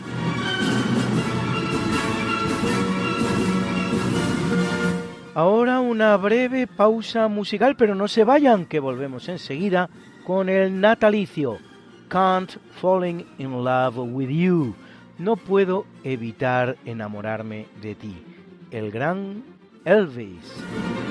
Ahora 5.35 5.79
una 5.79 6.17
breve 6.17 6.65
pausa 6.65 7.27
musical, 7.27 7.75
pero 7.75 7.93
no 7.93 8.07
se 8.07 8.23
vayan, 8.23 8.65
que 8.65 8.79
volvemos 8.79 9.29
enseguida 9.29 9.89
con 10.25 10.49
el 10.49 10.79
natalicio 10.79 11.59
Can't 12.07 12.51
Falling 12.81 13.25
in 13.37 13.63
Love 13.63 13.97
with 13.97 14.29
You. 14.29 14.75
No 15.19 15.35
puedo 15.35 15.85
evitar 16.03 16.77
enamorarme 16.85 17.67
de 17.81 17.93
ti. 17.93 18.23
El 18.71 18.89
gran 18.89 19.52
Elvis. 19.85 21.02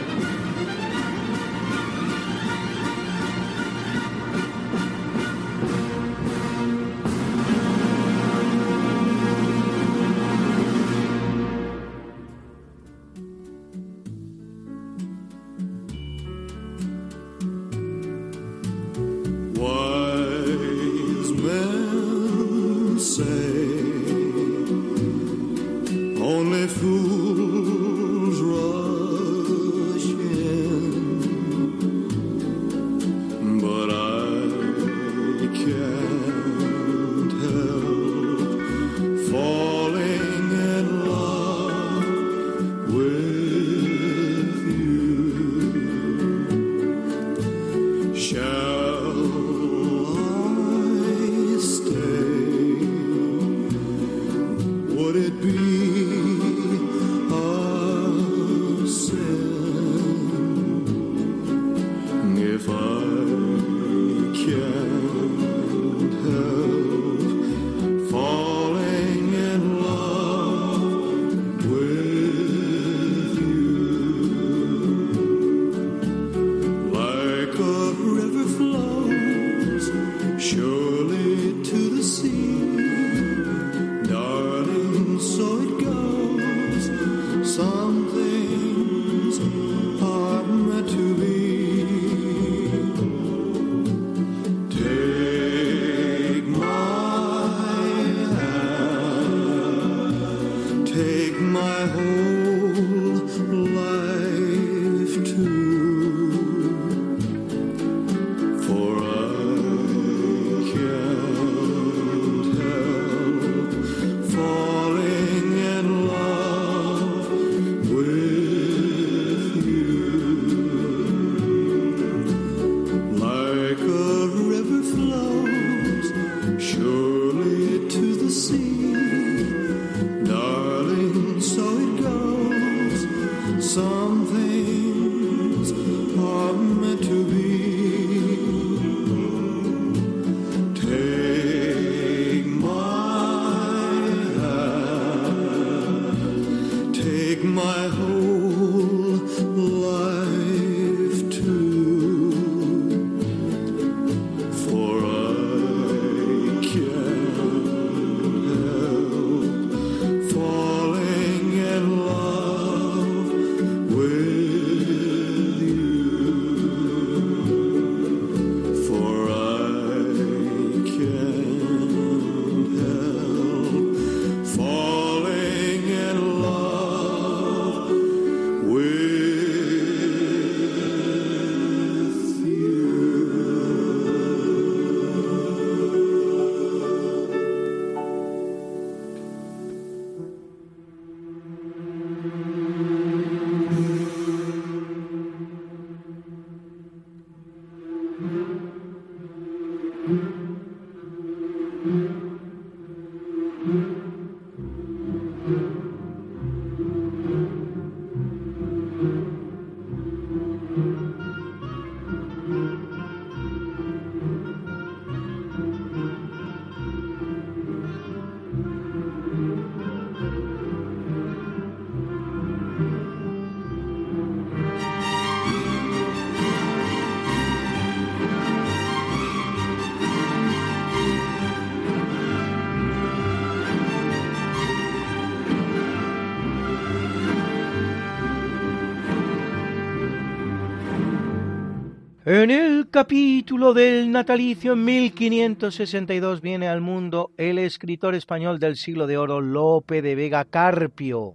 En 242.35 242.51
el 242.51 242.89
capítulo 242.89 243.75
del 243.75 244.11
natalicio 244.11 244.73
en 244.73 244.87
1562 244.87 246.41
viene 246.41 246.67
al 246.67 246.81
mundo 246.81 247.31
el 247.37 247.59
escritor 247.59 248.15
español 248.15 248.59
del 248.59 248.77
siglo 248.77 249.07
de 249.07 249.19
oro 249.19 249.43
Lope 249.43 250.01
de 250.01 250.15
Vega 250.15 250.47
Carpio, 250.47 251.35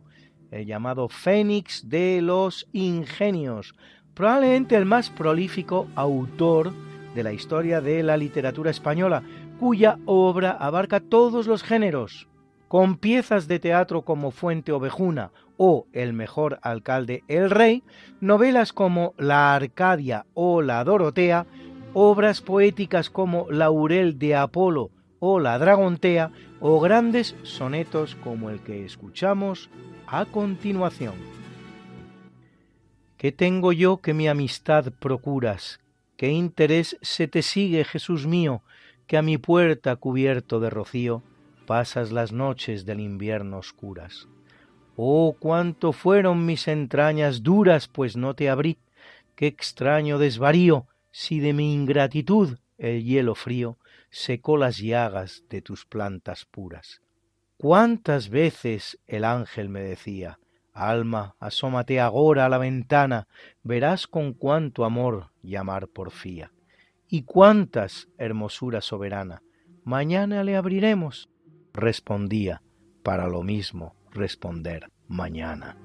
el 0.49 0.65
llamado 0.65 1.07
Fénix 1.07 1.88
de 1.88 2.19
los 2.23 2.67
Ingenios, 2.73 3.75
probablemente 4.15 4.75
el 4.75 4.86
más 4.86 5.12
prolífico 5.12 5.88
autor 5.93 6.73
de 7.13 7.21
la 7.21 7.31
historia 7.31 7.79
de 7.79 8.01
la 8.01 8.17
literatura 8.17 8.71
española, 8.71 9.21
cuya 9.60 9.99
obra 10.05 10.49
abarca 10.49 10.99
todos 10.99 11.45
los 11.45 11.62
géneros, 11.62 12.27
con 12.67 12.97
piezas 12.97 13.47
de 13.47 13.60
teatro 13.60 14.01
como 14.03 14.32
Fuente 14.32 14.71
Ovejuna 14.71 15.32
o 15.58 15.88
El 15.93 16.13
mejor 16.13 16.60
alcalde 16.62 17.23
el 17.27 17.49
rey, 17.49 17.84
novelas 18.21 18.73
como 18.73 19.13
La 19.17 19.56
Arcadia 19.56 20.25
o 20.34 20.62
La 20.62 20.84
Dorotea, 20.84 21.47
obras 21.93 22.41
poéticas 22.41 23.10
como 23.10 23.47
Laurel 23.49 24.19
de 24.19 24.36
Apolo 24.36 24.91
o 25.19 25.39
La 25.39 25.58
Dragontea, 25.58 26.32
o 26.60 26.80
grandes 26.80 27.36
sonetos 27.43 28.15
como 28.15 28.49
el 28.49 28.60
que 28.60 28.86
escuchamos 28.86 29.69
a 30.08 30.25
continuación. 30.25 31.15
¿Qué 33.17 33.32
tengo 33.32 33.71
yo 33.71 33.97
que 33.97 34.13
mi 34.13 34.27
amistad 34.27 34.91
procuras? 34.99 35.80
¿Qué 36.17 36.30
interés 36.30 36.97
se 37.01 37.27
te 37.27 37.41
sigue, 37.41 37.84
Jesús 37.84 38.27
mío, 38.27 38.62
que 39.08 39.17
a 39.17 39.21
mi 39.21 39.38
puerta 39.38 39.95
cubierto 39.95 40.60
de 40.60 40.69
rocío 40.69 41.23
pasas 41.67 42.12
las 42.12 42.32
noches 42.32 42.84
del 42.86 42.99
invierno 42.99 43.60
oscuras? 43.60 44.27
Oh, 44.95 45.36
cuánto 45.39 45.91
fueron 45.91 46.47
mis 46.47 46.67
entrañas 46.67 47.43
duras, 47.43 47.88
pues 47.88 48.17
no 48.17 48.34
te 48.34 48.49
abrí. 48.49 48.80
Qué 49.36 49.45
extraño 49.45 50.17
desvarío, 50.17 50.88
si 51.12 51.39
de 51.39 51.53
mi 51.53 51.75
ingratitud 51.75 52.58
el 52.80 53.03
hielo 53.03 53.36
frío 53.36 53.77
secó 54.10 54.58
las 54.58 54.77
llagas 54.77 55.43
de 55.49 55.62
tus 55.62 55.86
plantas 55.86 56.45
puras. 56.45 57.01
Cuántas 57.58 58.30
veces 58.30 58.99
el 59.06 59.23
ángel 59.23 59.69
me 59.69 59.82
decía, 59.82 60.39
Alma, 60.73 61.36
asómate 61.39 61.99
agora 61.99 62.45
a 62.45 62.49
la 62.49 62.60
ventana, 62.60 63.27
verás 63.63 64.06
con 64.08 64.34
cuánto 64.34 64.86
amor 64.86 65.32
llamar 65.41 65.88
porfía. 65.88 66.51
Y 67.10 67.23
cuántas, 67.23 68.10
hermosura 68.17 68.82
soberana, 68.82 69.41
mañana 69.84 70.43
le 70.43 70.56
abriremos. 70.56 71.30
Respondía, 71.80 72.63
para 73.04 73.28
lo 73.28 73.44
mismo 73.44 73.94
responder 74.10 74.90
mañana. 75.08 75.78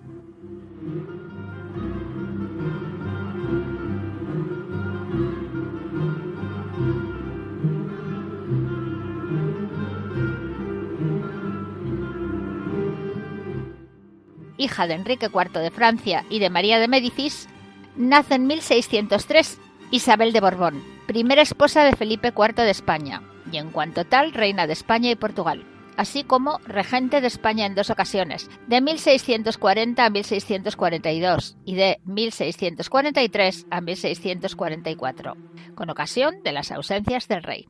Hija 14.57 14.87
de 14.87 14.95
Enrique 14.95 15.27
IV 15.27 15.61
de 15.61 15.71
Francia 15.71 16.25
y 16.31 16.39
de 16.39 16.49
María 16.49 16.79
de 16.79 16.89
Médicis, 16.89 17.51
nace 17.97 18.37
en 18.37 18.47
1603 18.47 19.61
Isabel 19.91 20.33
de 20.33 20.41
Borbón, 20.41 20.83
primera 21.07 21.43
esposa 21.43 21.85
de 21.85 21.95
Felipe 21.95 22.33
IV 22.35 22.55
de 22.63 22.71
España, 22.71 23.23
y 23.53 23.59
en 23.59 23.71
cuanto 23.71 24.07
tal 24.07 24.33
reina 24.33 24.67
de 24.67 24.73
España 24.73 25.11
y 25.11 25.17
Portugal 25.17 25.67
así 25.97 26.25
como 26.25 26.59
regente 26.67 27.21
de 27.21 27.27
España 27.27 27.67
en 27.67 27.75
dos 27.75 27.91
ocasiones, 27.91 28.51
de 28.67 28.81
1640 28.81 30.05
a 30.05 30.11
1642 30.11 31.57
y 31.65 31.75
de 31.75 32.01
1643 32.05 33.67
a 33.71 33.81
1644, 33.81 35.37
con 35.75 35.91
ocasión 35.91 36.43
de 36.43 36.53
las 36.53 36.71
ausencias 36.71 37.29
del 37.29 37.43
rey. 37.43 37.69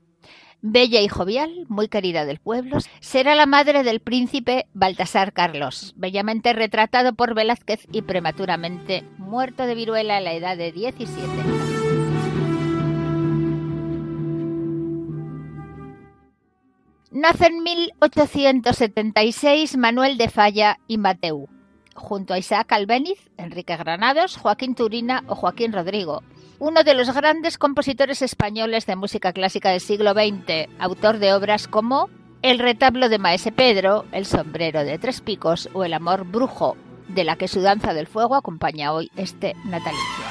Bella 0.65 1.01
y 1.01 1.09
jovial, 1.09 1.67
muy 1.69 1.89
querida 1.89 2.25
del 2.25 2.39
pueblo, 2.39 2.79
será 3.01 3.35
la 3.35 3.47
madre 3.47 3.83
del 3.83 3.99
príncipe 3.99 4.67
Baltasar 4.75 5.33
Carlos, 5.33 5.93
bellamente 5.97 6.53
retratado 6.53 7.15
por 7.15 7.35
Velázquez 7.35 7.89
y 7.91 8.03
prematuramente 8.03 9.03
muerto 9.19 9.67
de 9.67 9.75
viruela 9.75 10.19
a 10.19 10.21
la 10.21 10.35
edad 10.35 10.57
de 10.57 10.71
17 10.71 11.62
Nace 17.13 17.47
en 17.49 17.63
1876 17.63 19.77
Manuel 19.77 20.17
de 20.17 20.31
Falla 20.31 20.79
y 20.89 20.97
Mateu, 20.97 21.47
junto 21.95 22.33
a 22.33 22.39
Isaac 22.39 22.73
Albéniz, 22.73 23.31
Enrique 23.37 23.77
Granados, 23.77 24.39
Joaquín 24.39 24.75
Turina 24.75 25.23
o 25.27 25.35
Joaquín 25.35 25.75
Rodrigo, 25.75 26.23
uno 26.59 26.85
de 26.85 26.95
los 26.95 27.15
grandes 27.15 27.59
compositores 27.59 28.23
españoles 28.23 28.87
de 28.87 28.97
música 28.97 29.35
clásica 29.35 29.69
del 29.69 29.81
siglo 29.81 30.15
XX, 30.15 30.71
autor 30.79 31.19
de 31.19 31.35
obras 31.35 31.69
como 31.69 32.09
El 32.41 32.59
retablo 32.59 33.11
de 33.11 33.19
Maese 33.19 33.53
Pedro, 33.53 34.07
El 34.11 34.25
sombrero 34.25 34.83
de 34.83 34.99
tres 34.99 35.21
picos 35.21 35.69
o 35.75 35.85
El 35.85 35.93
amor 35.93 36.25
brujo, 36.25 36.79
de 37.09 37.25
la 37.25 37.37
que 37.37 37.47
su 37.47 37.61
danza 37.61 37.93
del 37.93 38.07
fuego 38.07 38.37
acompaña 38.37 38.91
hoy 38.91 39.11
este 39.17 39.55
natalicio. 39.67 40.25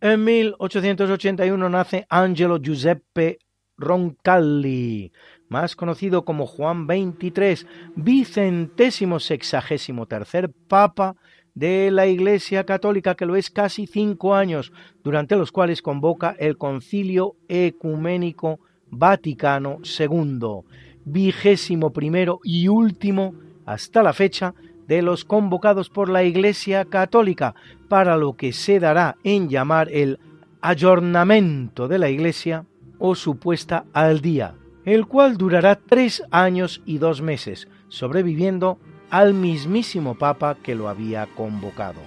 En 0.00 0.22
1881 0.22 1.68
nace 1.68 2.06
Angelo 2.08 2.58
Giuseppe 2.58 3.38
Roncalli, 3.76 5.10
más 5.48 5.74
conocido 5.74 6.24
como 6.24 6.46
Juan 6.46 6.86
XXIII, 6.86 7.66
vicentésimo 7.96 9.18
sexagésimo 9.18 10.06
tercer 10.06 10.52
papa 10.68 11.16
de 11.54 11.90
la 11.90 12.06
Iglesia 12.06 12.62
Católica, 12.62 13.16
que 13.16 13.26
lo 13.26 13.34
es 13.34 13.50
casi 13.50 13.88
cinco 13.88 14.36
años, 14.36 14.72
durante 15.02 15.34
los 15.34 15.50
cuales 15.50 15.82
convoca 15.82 16.36
el 16.38 16.56
Concilio 16.58 17.34
Ecuménico 17.48 18.60
Vaticano 18.90 19.78
II, 19.82 20.60
vigésimo 21.04 21.92
primero 21.92 22.38
y 22.44 22.68
último 22.68 23.34
hasta 23.66 24.04
la 24.04 24.12
fecha 24.12 24.54
de 24.88 25.02
los 25.02 25.24
convocados 25.24 25.90
por 25.90 26.08
la 26.08 26.24
Iglesia 26.24 26.86
Católica, 26.86 27.54
para 27.88 28.16
lo 28.16 28.36
que 28.36 28.52
se 28.52 28.80
dará 28.80 29.16
en 29.22 29.48
llamar 29.48 29.88
el 29.92 30.18
ayornamiento 30.60 31.86
de 31.86 31.98
la 31.98 32.08
Iglesia 32.08 32.64
o 32.98 33.14
supuesta 33.14 33.84
al 33.92 34.20
día, 34.20 34.54
el 34.84 35.06
cual 35.06 35.36
durará 35.36 35.76
tres 35.76 36.24
años 36.30 36.82
y 36.86 36.98
dos 36.98 37.20
meses, 37.20 37.68
sobreviviendo 37.88 38.78
al 39.10 39.34
mismísimo 39.34 40.16
Papa 40.16 40.56
que 40.62 40.74
lo 40.74 40.88
había 40.88 41.26
convocado. 41.36 42.00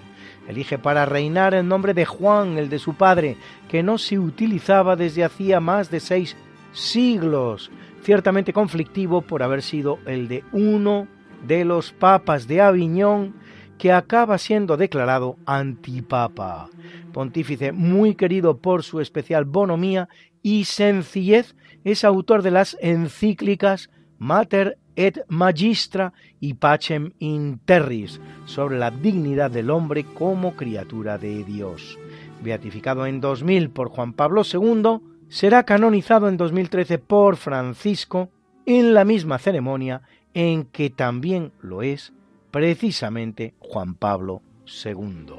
Elige 0.48 0.80
para 0.80 1.06
reinar 1.06 1.54
el 1.54 1.68
nombre 1.68 1.94
de 1.94 2.06
Juan, 2.06 2.58
el 2.58 2.70
de 2.70 2.80
su 2.80 2.96
padre, 2.96 3.38
que 3.70 3.84
no 3.84 4.00
se 4.00 4.18
utilizaba 4.18 4.96
desde 4.96 5.24
hacía 5.24 5.60
más 5.60 5.92
de 5.92 6.00
seis 6.00 6.36
siglos, 6.74 7.72
ciertamente 8.02 8.54
conflictivo 8.54 9.22
por 9.22 9.44
haber 9.44 9.62
sido 9.62 10.00
el 10.06 10.28
de 10.28 10.44
uno 10.52 11.08
de 11.46 11.66
los 11.66 11.92
papas 11.92 12.48
de 12.48 12.62
Aviñón 12.62 13.36
que 13.78 13.92
acaba 13.92 14.38
siendo 14.38 14.78
declarado 14.78 15.38
antipapa. 15.46 16.70
Pontífice 17.12 17.72
muy 17.72 18.16
querido 18.16 18.58
por 18.58 18.84
su 18.84 19.00
especial 19.00 19.46
bonomía 19.46 20.08
y 20.44 20.66
sencillez, 20.66 21.56
es 21.84 22.04
autor 22.04 22.44
de 22.44 22.52
las 22.52 22.78
encíclicas 22.80 23.90
Mater 24.20 24.78
et 24.96 25.26
Magistra 25.30 26.14
y 26.40 26.54
Pacem 26.54 27.14
in 27.18 27.60
Terris 27.66 28.22
sobre 28.46 28.78
la 28.78 28.92
dignidad 28.92 29.50
del 29.50 29.72
hombre 29.72 30.04
como 30.04 30.56
criatura 30.56 31.18
de 31.18 31.44
Dios. 31.44 31.98
Beatificado 32.44 33.06
en 33.06 33.20
2000 33.20 33.72
por 33.72 33.90
Juan 33.90 34.14
Pablo 34.14 34.44
II, 34.44 35.00
será 35.28 35.64
canonizado 35.64 36.28
en 36.28 36.38
2013 36.38 37.00
por 37.00 37.38
Francisco 37.38 38.30
en 38.66 38.94
la 38.94 39.06
misma 39.06 39.40
ceremonia 39.40 40.02
en 40.34 40.66
que 40.66 40.90
también 40.90 41.52
lo 41.62 41.82
es 41.82 42.14
precisamente 42.52 43.54
Juan 43.60 43.96
Pablo 43.96 44.42
II. 44.66 45.36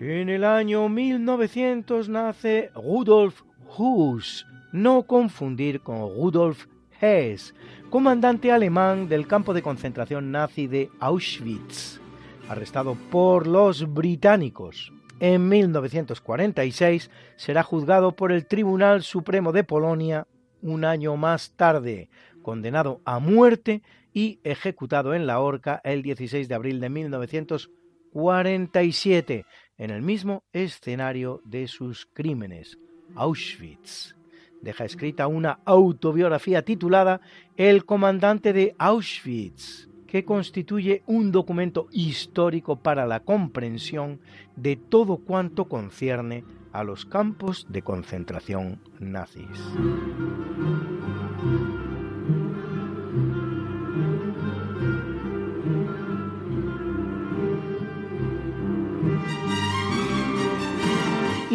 En 0.00 0.28
el 0.28 0.44
año 0.44 0.88
1900 0.88 2.08
nace 2.08 2.70
Rudolf 2.74 3.42
Huss, 3.76 4.46
no 4.72 5.02
confundir 5.02 5.80
con 5.80 5.98
Rudolf 6.00 6.66
Hess, 7.00 7.54
comandante 7.90 8.52
alemán 8.52 9.08
del 9.08 9.26
campo 9.26 9.52
de 9.52 9.62
concentración 9.62 10.30
nazi 10.30 10.66
de 10.66 10.90
Auschwitz 11.00 12.00
arrestado 12.48 12.96
por 13.10 13.46
los 13.46 13.92
británicos. 13.92 14.90
En 15.20 15.48
1946 15.48 17.10
será 17.36 17.62
juzgado 17.62 18.12
por 18.12 18.32
el 18.32 18.46
Tribunal 18.46 19.02
Supremo 19.02 19.52
de 19.52 19.64
Polonia 19.64 20.26
un 20.62 20.84
año 20.84 21.16
más 21.16 21.52
tarde, 21.56 22.08
condenado 22.42 23.00
a 23.04 23.18
muerte 23.18 23.82
y 24.12 24.38
ejecutado 24.44 25.14
en 25.14 25.26
la 25.26 25.40
horca 25.40 25.80
el 25.84 26.02
16 26.02 26.48
de 26.48 26.54
abril 26.54 26.80
de 26.80 26.90
1947, 26.90 29.44
en 29.78 29.90
el 29.90 30.02
mismo 30.02 30.44
escenario 30.52 31.40
de 31.44 31.66
sus 31.68 32.06
crímenes, 32.06 32.78
Auschwitz. 33.14 34.16
Deja 34.62 34.84
escrita 34.84 35.26
una 35.26 35.60
autobiografía 35.64 36.62
titulada 36.62 37.20
El 37.56 37.84
comandante 37.84 38.52
de 38.52 38.74
Auschwitz, 38.78 39.88
que 40.06 40.24
constituye 40.24 41.02
un 41.06 41.32
documento 41.32 41.88
histórico 41.92 42.76
para 42.76 43.06
la 43.06 43.20
comprensión 43.20 44.20
de 44.56 44.76
todo 44.76 45.18
cuanto 45.18 45.66
concierne 45.66 46.44
a 46.72 46.84
los 46.84 47.04
campos 47.06 47.66
de 47.68 47.82
concentración 47.82 48.80
nazis. 49.00 49.46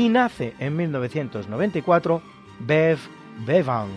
y 0.02 0.10
nace 0.10 0.56
en 0.58 0.76
1994 0.76 2.22
Bev 2.60 2.98
Bevan, 3.46 3.90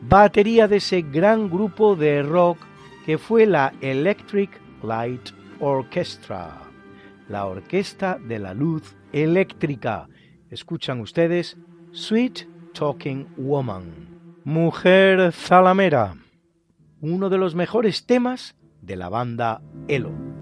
batería 0.00 0.68
de 0.68 0.76
ese 0.76 1.02
gran 1.02 1.50
grupo 1.50 1.96
de 1.96 2.22
rock 2.22 2.58
que 3.04 3.18
fue 3.18 3.46
la 3.46 3.72
Electric 3.80 4.50
Light 4.82 5.30
Orchestra, 5.60 6.62
la 7.28 7.46
orquesta 7.46 8.18
de 8.18 8.38
la 8.38 8.54
luz 8.54 8.96
eléctrica. 9.12 10.08
Escuchan 10.50 11.00
ustedes 11.00 11.56
Sweet 11.92 12.48
Talking 12.72 13.28
Woman, 13.36 14.40
Mujer 14.44 15.32
Zalamera, 15.32 16.16
uno 17.00 17.28
de 17.28 17.38
los 17.38 17.54
mejores 17.54 18.06
temas 18.06 18.56
de 18.80 18.96
la 18.96 19.08
banda 19.08 19.62
Elo. 19.88 20.33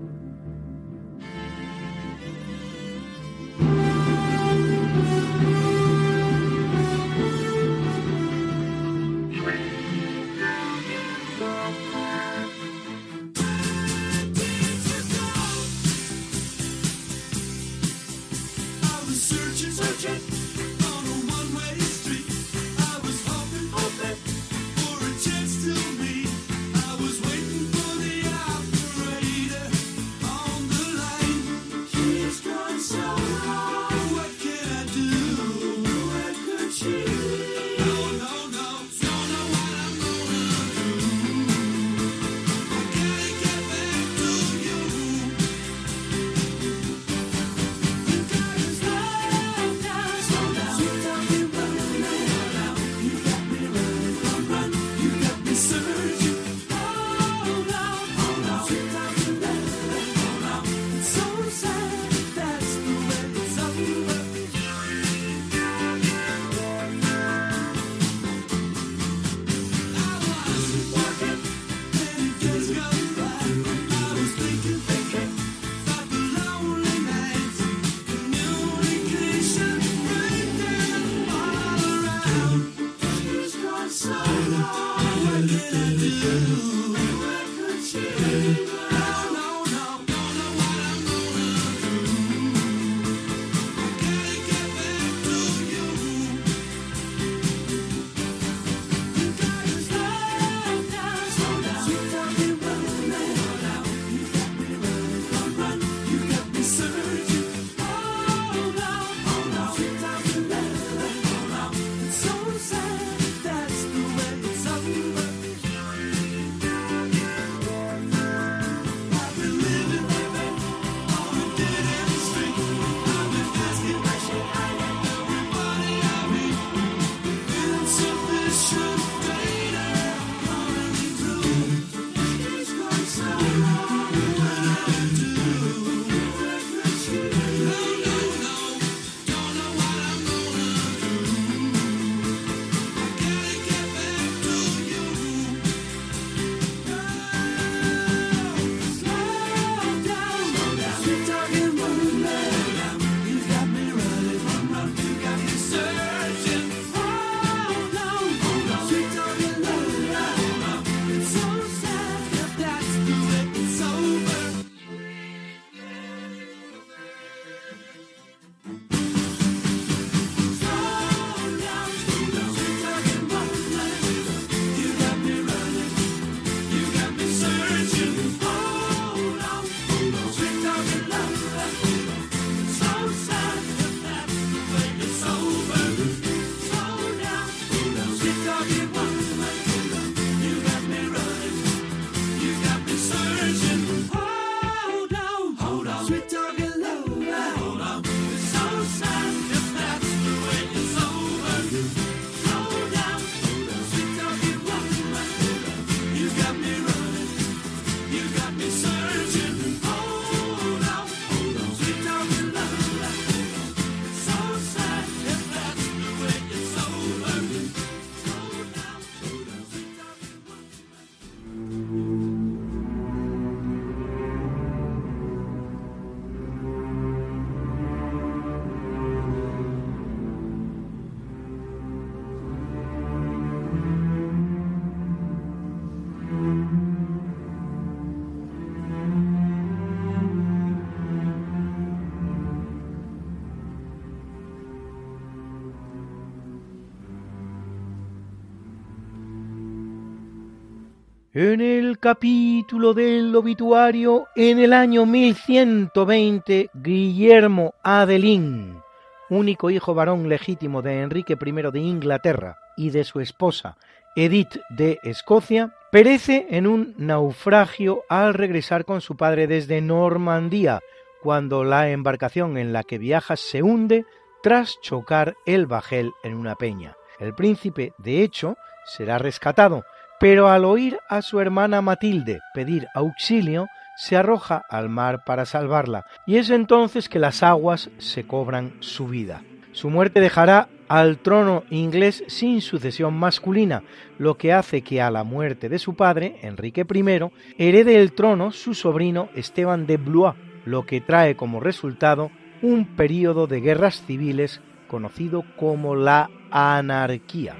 En 251.35 251.63
el 251.63 251.99
capítulo 251.99 252.93
del 252.93 253.35
obituario, 253.35 254.27
en 254.35 254.59
el 254.59 254.75
año 254.75 255.07
1120, 255.07 256.69
Guillermo 256.75 257.73
Adelín, 257.83 258.83
único 259.31 259.71
hijo 259.71 259.95
varón 259.95 260.29
legítimo 260.29 260.83
de 260.83 261.01
Enrique 261.01 261.39
I 261.43 261.53
de 261.71 261.81
Inglaterra 261.81 262.59
y 262.77 262.91
de 262.91 263.05
su 263.05 263.21
esposa 263.21 263.79
Edith 264.15 264.59
de 264.69 264.99
Escocia, 265.05 265.75
perece 265.91 266.49
en 266.51 266.67
un 266.67 266.95
naufragio 266.99 268.03
al 268.11 268.35
regresar 268.35 268.85
con 268.85 269.01
su 269.01 269.17
padre 269.17 269.47
desde 269.47 269.81
Normandía, 269.81 270.81
cuando 271.23 271.65
la 271.65 271.89
embarcación 271.89 272.59
en 272.59 272.75
la 272.75 272.83
que 272.83 272.99
viaja 272.99 273.37
se 273.37 273.63
hunde 273.63 274.05
tras 274.43 274.79
chocar 274.83 275.39
el 275.47 275.65
bajel 275.65 276.13
en 276.25 276.35
una 276.35 276.57
peña. 276.57 276.95
El 277.19 277.35
príncipe, 277.35 277.95
de 277.97 278.23
hecho, 278.23 278.59
será 278.85 279.17
rescatado, 279.17 279.85
pero 280.23 280.49
al 280.49 280.65
oír 280.65 281.01
a 281.09 281.21
su 281.21 281.41
hermana 281.41 281.83
Matilde 281.83 282.39
pedir 282.55 282.87
auxilio, 282.95 283.67
se 283.97 284.17
arroja 284.17 284.63
al 284.71 284.89
mar 284.89 285.25
para 285.25 285.47
salvarla, 285.47 286.07
y 286.27 286.37
es 286.37 286.49
entonces 286.51 287.09
que 287.09 287.19
las 287.19 287.43
aguas 287.43 287.91
se 287.99 288.25
cobran 288.25 288.73
su 288.79 289.09
vida. 289.09 289.43
Su 289.73 289.91
muerte 289.91 290.21
dejará 290.21 290.69
al 290.87 291.19
trono 291.19 291.65
inglés 291.71 292.23
sin 292.29 292.61
sucesión 292.61 293.15
masculina, 293.15 293.83
lo 294.17 294.37
que 294.37 294.53
hace 294.53 294.83
que 294.83 295.03
a 295.03 295.11
la 295.11 295.25
muerte 295.25 295.69
de 295.69 295.81
su 295.81 295.97
padre, 295.97 296.37
Enrique 296.43 296.87
I, 296.89 297.31
herede 297.59 298.01
el 298.01 298.13
trono 298.13 298.53
su 298.53 298.75
sobrino 298.75 299.29
Esteban 299.35 299.89
de 299.89 299.97
Blois, 299.97 300.37
lo 300.65 300.87
que 300.87 301.01
trae 301.01 301.35
como 301.35 301.59
resultado 301.59 302.31
un 302.63 302.95
período 302.95 303.49
de 303.49 303.61
guerras 303.61 304.05
civiles 304.07 304.61
conocido 304.87 305.43
como 305.57 305.97
la 305.97 306.31
anarquía. 306.53 307.57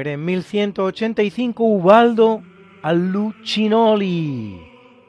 Muere 0.00 0.12
en 0.14 0.24
1185 0.24 1.62
Ubaldo 1.62 2.42
Lucinoli, 2.82 4.58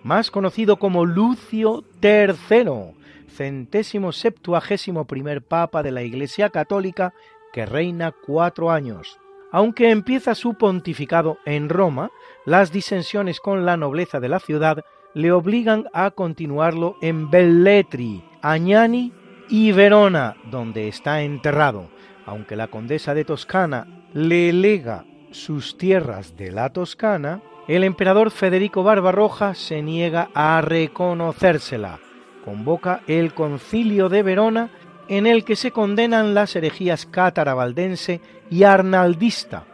más 0.04 0.30
conocido 0.30 0.80
como 0.80 1.06
Lucio 1.06 1.86
III, 2.04 2.94
centésimo 3.30 4.12
septuagésimo 4.12 5.08
primer 5.08 5.44
papa 5.44 5.82
de 5.82 5.92
la 5.92 6.04
Iglesia 6.04 6.50
Católica 6.50 7.14
que 7.54 7.66
reina 7.66 8.12
cuatro 8.12 8.70
años. 8.70 9.18
Aunque 9.54 9.92
empieza 9.92 10.36
su 10.36 10.56
pontificado 10.56 11.38
en 11.46 11.70
Roma, 11.70 12.12
las 12.46 12.74
disensiones 12.74 13.40
con 13.40 13.66
la 13.66 13.78
nobleza 13.78 14.20
de 14.20 14.28
la 14.28 14.42
ciudad 14.42 14.84
le 15.14 15.32
obligan 15.32 15.86
a 15.94 16.12
continuarlo 16.12 16.98
en 17.02 17.30
Belletri, 17.32 18.26
Añani 18.42 19.14
y 19.48 19.72
Verona, 19.72 20.36
donde 20.52 20.90
está 20.90 21.22
enterrado, 21.22 21.88
aunque 22.26 22.58
la 22.58 22.68
condesa 22.68 23.14
de 23.14 23.24
Toscana 23.24 24.01
le 24.14 24.52
lega 24.54 25.06
sus 25.32 25.78
tierras 25.78 26.36
de 26.38 26.52
la 26.52 26.70
Toscana, 26.70 27.42
el 27.68 27.84
emperador 27.84 28.32
Federico 28.32 28.84
Barbarroja 28.84 29.56
se 29.56 29.82
niega 29.82 30.30
a 30.34 30.62
reconocérsela. 30.62 32.00
Convoca 32.44 33.02
el 33.08 33.34
concilio 33.34 34.10
de 34.10 34.24
Verona 34.24 34.70
en 35.08 35.28
el 35.28 35.44
que 35.44 35.56
se 35.56 35.72
condenan 35.72 36.34
las 36.34 36.56
herejías 36.56 37.06
cátara-valdense 37.06 38.22
y 38.50 38.64
arnaldista, 38.64 39.66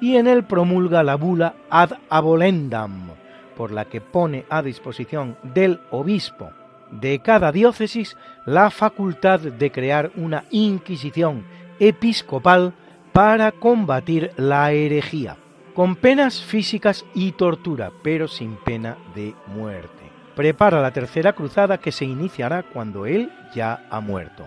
y 0.00 0.16
en 0.16 0.26
él 0.26 0.44
promulga 0.44 1.02
la 1.02 1.16
bula 1.16 1.54
ad 1.70 1.92
abolendam, 2.08 3.10
por 3.56 3.70
la 3.70 3.86
que 3.86 4.00
pone 4.00 4.44
a 4.50 4.62
disposición 4.62 5.36
del 5.42 5.80
obispo 5.90 6.50
de 6.90 7.20
cada 7.20 7.52
diócesis 7.52 8.16
la 8.44 8.70
facultad 8.70 9.40
de 9.40 9.70
crear 9.70 10.10
una 10.16 10.44
inquisición 10.50 11.44
episcopal 11.78 12.74
para 13.16 13.50
combatir 13.50 14.30
la 14.36 14.72
herejía, 14.72 15.38
con 15.72 15.96
penas 15.96 16.42
físicas 16.42 17.06
y 17.14 17.32
tortura, 17.32 17.90
pero 18.02 18.28
sin 18.28 18.56
pena 18.56 18.98
de 19.14 19.34
muerte. 19.46 20.02
Prepara 20.34 20.82
la 20.82 20.90
tercera 20.90 21.32
cruzada 21.32 21.78
que 21.78 21.92
se 21.92 22.04
iniciará 22.04 22.62
cuando 22.62 23.06
él 23.06 23.32
ya 23.54 23.86
ha 23.88 24.00
muerto. 24.00 24.46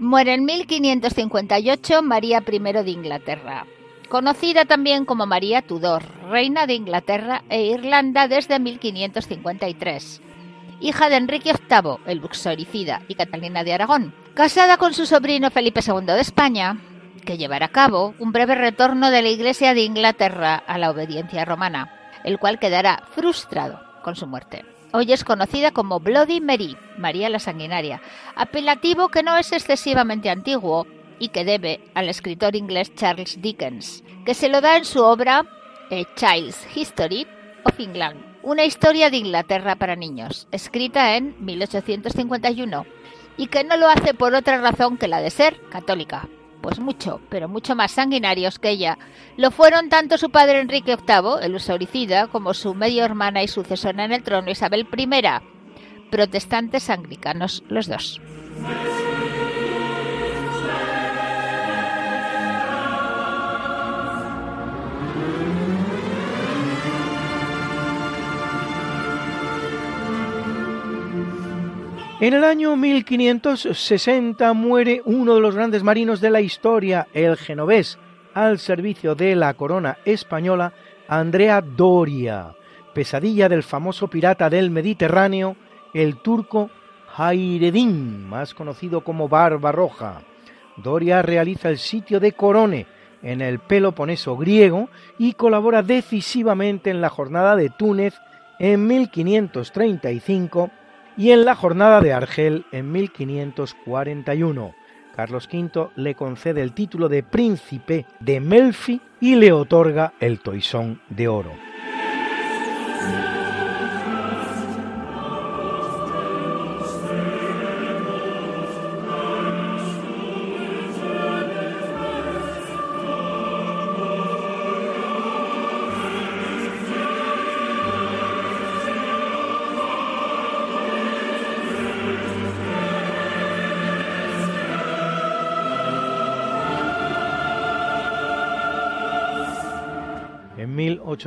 Muere 0.00 0.34
en 0.34 0.44
1558 0.44 2.02
María 2.02 2.42
I 2.44 2.58
de 2.58 2.90
Inglaterra 2.90 3.64
conocida 4.08 4.64
también 4.64 5.04
como 5.04 5.26
María 5.26 5.62
Tudor, 5.62 6.04
reina 6.30 6.66
de 6.66 6.74
Inglaterra 6.74 7.42
e 7.48 7.62
Irlanda 7.62 8.28
desde 8.28 8.58
1553, 8.58 10.20
hija 10.80 11.08
de 11.08 11.16
Enrique 11.16 11.52
VIII, 11.52 11.98
el 12.06 12.18
luxoricida, 12.18 13.02
y 13.08 13.14
Catalina 13.14 13.64
de 13.64 13.72
Aragón, 13.72 14.14
casada 14.34 14.76
con 14.76 14.94
su 14.94 15.06
sobrino 15.06 15.50
Felipe 15.50 15.80
II 15.86 16.06
de 16.06 16.20
España, 16.20 16.78
que 17.24 17.38
llevará 17.38 17.66
a 17.66 17.72
cabo 17.72 18.14
un 18.18 18.32
breve 18.32 18.54
retorno 18.54 19.10
de 19.10 19.22
la 19.22 19.28
Iglesia 19.28 19.74
de 19.74 19.82
Inglaterra 19.82 20.56
a 20.56 20.78
la 20.78 20.90
obediencia 20.90 21.44
romana, 21.44 21.90
el 22.24 22.38
cual 22.38 22.58
quedará 22.58 23.02
frustrado 23.14 23.80
con 24.02 24.16
su 24.16 24.26
muerte. 24.26 24.64
Hoy 24.92 25.12
es 25.12 25.24
conocida 25.24 25.72
como 25.72 25.98
Bloody 25.98 26.40
Mary, 26.40 26.76
María 26.98 27.28
la 27.28 27.40
Sanguinaria, 27.40 28.00
apelativo 28.36 29.08
que 29.08 29.24
no 29.24 29.36
es 29.36 29.50
excesivamente 29.50 30.30
antiguo, 30.30 30.86
y 31.18 31.28
que 31.28 31.44
debe 31.44 31.80
al 31.94 32.08
escritor 32.08 32.56
inglés 32.56 32.94
Charles 32.94 33.40
Dickens, 33.40 34.04
que 34.24 34.34
se 34.34 34.48
lo 34.48 34.60
da 34.60 34.76
en 34.76 34.84
su 34.84 35.02
obra 35.02 35.44
A 35.90 36.14
Child's 36.16 36.66
History 36.74 37.26
of 37.64 37.78
England, 37.78 38.20
una 38.42 38.64
historia 38.64 39.10
de 39.10 39.16
Inglaterra 39.16 39.76
para 39.76 39.96
niños, 39.96 40.48
escrita 40.52 41.16
en 41.16 41.34
1851, 41.44 42.86
y 43.36 43.46
que 43.46 43.64
no 43.64 43.76
lo 43.76 43.88
hace 43.88 44.14
por 44.14 44.34
otra 44.34 44.58
razón 44.58 44.96
que 44.96 45.08
la 45.08 45.20
de 45.20 45.30
ser 45.30 45.60
católica. 45.70 46.28
Pues 46.60 46.78
mucho, 46.78 47.20
pero 47.28 47.46
mucho 47.46 47.76
más 47.76 47.92
sanguinarios 47.92 48.58
que 48.58 48.70
ella. 48.70 48.96
Lo 49.36 49.50
fueron 49.50 49.90
tanto 49.90 50.16
su 50.16 50.30
padre 50.30 50.60
Enrique 50.60 50.96
VIII, 50.96 51.44
el 51.44 51.54
usauricida, 51.54 52.28
como 52.28 52.54
su 52.54 52.74
medio 52.74 53.04
hermana 53.04 53.42
y 53.42 53.48
sucesora 53.48 54.04
en 54.04 54.12
el 54.12 54.22
trono 54.22 54.50
Isabel 54.50 54.86
I, 54.96 55.08
protestantes 56.10 56.88
anglicanos 56.88 57.62
los 57.68 57.86
dos. 57.86 58.20
En 72.20 72.32
el 72.32 72.44
año 72.44 72.76
1560 72.76 74.52
muere 74.52 75.02
uno 75.04 75.34
de 75.34 75.40
los 75.40 75.56
grandes 75.56 75.82
marinos 75.82 76.20
de 76.20 76.30
la 76.30 76.40
historia, 76.40 77.08
el 77.12 77.36
genovés, 77.36 77.98
al 78.34 78.60
servicio 78.60 79.16
de 79.16 79.34
la 79.34 79.52
corona 79.54 79.98
española, 80.04 80.72
Andrea 81.08 81.60
Doria, 81.60 82.54
pesadilla 82.94 83.48
del 83.48 83.64
famoso 83.64 84.06
pirata 84.06 84.48
del 84.48 84.70
Mediterráneo, 84.70 85.56
el 85.92 86.18
turco 86.18 86.70
Hayreddin, 87.16 88.28
más 88.28 88.54
conocido 88.54 89.02
como 89.02 89.28
Barbarroja. 89.28 90.22
Doria 90.76 91.20
realiza 91.20 91.68
el 91.68 91.78
sitio 91.78 92.20
de 92.20 92.32
Corone 92.32 92.86
en 93.24 93.40
el 93.40 93.58
Peloponeso 93.58 94.36
griego 94.36 94.88
y 95.18 95.32
colabora 95.32 95.82
decisivamente 95.82 96.90
en 96.90 97.00
la 97.00 97.10
jornada 97.10 97.56
de 97.56 97.70
Túnez 97.70 98.14
en 98.60 98.86
1535 98.86 100.70
y 101.16 101.30
en 101.30 101.44
la 101.44 101.54
jornada 101.54 102.00
de 102.00 102.12
Argel 102.12 102.66
en 102.72 102.90
1541. 102.92 104.74
Carlos 105.14 105.48
V 105.52 105.90
le 105.94 106.14
concede 106.14 106.60
el 106.60 106.72
título 106.72 107.08
de 107.08 107.22
príncipe 107.22 108.06
de 108.20 108.40
Melfi 108.40 109.00
y 109.20 109.36
le 109.36 109.52
otorga 109.52 110.14
el 110.18 110.40
toisón 110.40 111.00
de 111.08 111.28
oro. 111.28 111.52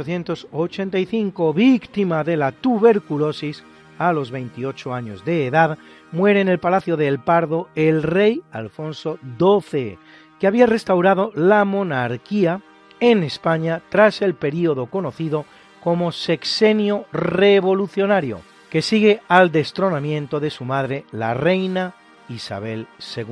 1885, 0.04 1.54
víctima 1.54 2.24
de 2.24 2.38
la 2.38 2.52
tuberculosis, 2.52 3.64
a 3.98 4.14
los 4.14 4.32
28 4.32 4.94
años 4.94 5.26
de 5.26 5.48
edad, 5.48 5.78
muere 6.12 6.42
en 6.42 6.50
el 6.50 6.60
Palacio 6.60 6.98
de 6.98 7.08
El 7.08 7.20
Pardo 7.20 7.70
el 7.76 8.04
rey 8.04 8.42
Alfonso 8.52 9.20
XII, 9.40 9.98
que 10.40 10.48
había 10.48 10.66
restaurado 10.68 11.32
la 11.36 11.66
monarquía 11.66 12.62
en 13.00 13.24
España 13.24 13.82
tras 13.90 14.22
el 14.22 14.36
período 14.36 14.88
conocido 14.88 15.46
como 15.84 16.12
sexenio 16.12 17.06
revolucionario, 17.12 18.42
que 18.70 18.82
sigue 18.82 19.22
al 19.28 19.52
destronamiento 19.52 20.40
de 20.40 20.50
su 20.50 20.66
madre, 20.66 21.06
la 21.12 21.34
reina 21.34 21.96
Isabel 22.30 22.88
II. 23.16 23.26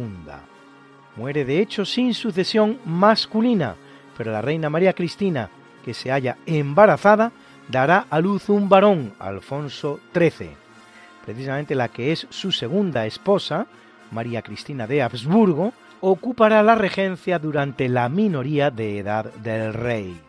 Muere 1.15 1.45
de 1.45 1.59
hecho 1.59 1.85
sin 1.85 2.13
sucesión 2.13 2.79
masculina, 2.85 3.75
pero 4.17 4.31
la 4.31 4.41
reina 4.41 4.69
María 4.69 4.93
Cristina, 4.93 5.49
que 5.85 5.93
se 5.93 6.09
halla 6.09 6.37
embarazada, 6.47 7.31
dará 7.69 8.07
a 8.09 8.19
luz 8.19 8.49
un 8.49 8.67
varón, 8.67 9.13
Alfonso 9.19 9.99
XIII. 10.15 10.49
Precisamente 11.23 11.75
la 11.75 11.89
que 11.89 12.11
es 12.11 12.25
su 12.31 12.51
segunda 12.51 13.05
esposa, 13.05 13.67
María 14.09 14.41
Cristina 14.41 14.87
de 14.87 15.03
Habsburgo, 15.03 15.73
ocupará 16.01 16.63
la 16.63 16.73
regencia 16.73 17.37
durante 17.37 17.87
la 17.87 18.09
minoría 18.09 18.71
de 18.71 18.97
edad 18.97 19.31
del 19.35 19.75
rey. 19.75 20.19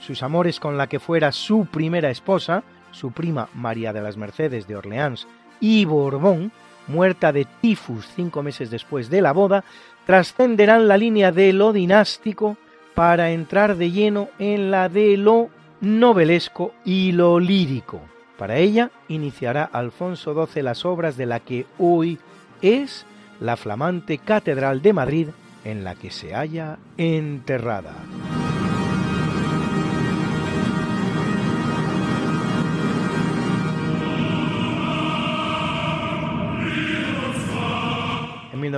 Sus 0.00 0.22
amores 0.22 0.60
con 0.60 0.76
la 0.76 0.86
que 0.86 1.00
fuera 1.00 1.32
su 1.32 1.64
primera 1.64 2.10
esposa, 2.10 2.62
su 2.90 3.10
prima 3.10 3.48
María 3.54 3.94
de 3.94 4.02
las 4.02 4.18
Mercedes 4.18 4.66
de 4.66 4.76
Orleans 4.76 5.26
y 5.60 5.86
Borbón, 5.86 6.52
muerta 6.88 7.32
de 7.32 7.46
tifus 7.62 8.06
cinco 8.14 8.42
meses 8.42 8.70
después 8.70 9.08
de 9.08 9.22
la 9.22 9.32
boda, 9.32 9.64
trascenderán 10.04 10.86
la 10.88 10.98
línea 10.98 11.32
de 11.32 11.54
lo 11.54 11.72
dinástico 11.72 12.58
para 12.96 13.30
entrar 13.30 13.76
de 13.76 13.90
lleno 13.90 14.30
en 14.38 14.70
la 14.70 14.88
de 14.88 15.18
lo 15.18 15.50
novelesco 15.82 16.72
y 16.82 17.12
lo 17.12 17.38
lírico. 17.38 18.00
Para 18.38 18.56
ella 18.56 18.90
iniciará 19.08 19.64
Alfonso 19.64 20.46
XII 20.46 20.62
las 20.62 20.86
obras 20.86 21.18
de 21.18 21.26
la 21.26 21.40
que 21.40 21.66
hoy 21.78 22.18
es 22.62 23.04
la 23.38 23.58
flamante 23.58 24.16
Catedral 24.16 24.80
de 24.80 24.94
Madrid 24.94 25.28
en 25.62 25.84
la 25.84 25.94
que 25.94 26.10
se 26.10 26.34
halla 26.34 26.78
enterrada. 26.96 27.92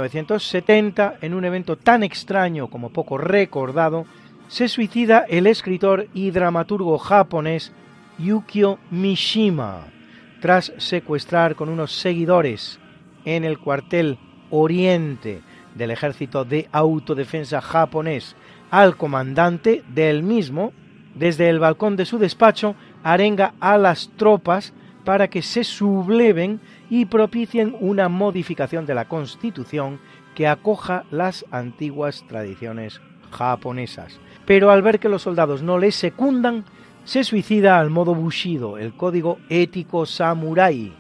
1970, 0.01 1.19
en 1.21 1.35
un 1.35 1.45
evento 1.45 1.77
tan 1.77 2.03
extraño 2.03 2.69
como 2.69 2.91
poco 2.91 3.19
recordado, 3.19 4.07
se 4.49 4.69
suicida 4.69 5.25
el 5.29 5.47
escritor 5.47 6.09
y 6.15 6.31
dramaturgo 6.31 6.99
japonés 6.99 7.73
Yukio 8.19 8.79
Mishima, 8.91 9.87
tras 10.41 10.73
secuestrar 10.79 11.55
con 11.55 11.69
unos 11.69 11.93
seguidores 11.93 12.79
en 13.25 13.45
el 13.45 13.59
cuartel 13.59 14.19
Oriente 14.51 15.43
del 15.75 15.91
Ejército 15.91 16.45
de 16.45 16.69
Autodefensa 16.73 17.61
japonés 17.61 18.37
al 18.71 18.97
comandante 18.97 19.83
del 19.89 20.23
mismo, 20.23 20.73
desde 21.15 21.49
el 21.49 21.59
balcón 21.59 21.97
de 21.97 22.07
su 22.07 22.19
despacho 22.19 22.75
arenga 23.03 23.55
a 23.61 23.79
las 23.79 24.11
tropas 24.17 24.73
para 25.05 25.29
que 25.29 25.43
se 25.43 25.65
subleven 25.65 26.61
y 26.91 27.07
propicien 27.07 27.77
una 27.81 28.09
modificación 28.09 28.87
de 28.87 28.95
la 28.95 29.09
Constitución 29.09 30.01
que 30.35 30.47
acoja 30.47 31.05
las 31.11 31.45
antiguas 31.51 32.25
tradiciones 32.29 33.01
japonesas. 33.31 34.19
Pero 34.47 34.71
al 34.71 34.83
ver 34.83 34.99
que 34.99 35.09
los 35.09 35.23
soldados 35.23 35.63
no 35.63 35.79
le 35.79 35.93
secundan, 35.93 36.65
se 37.05 37.25
suicida 37.25 37.79
al 37.79 37.91
modo 37.91 38.15
Bushido, 38.15 38.79
el 38.79 38.93
código 38.93 39.39
ético 39.49 40.07
samurái, 40.07 40.93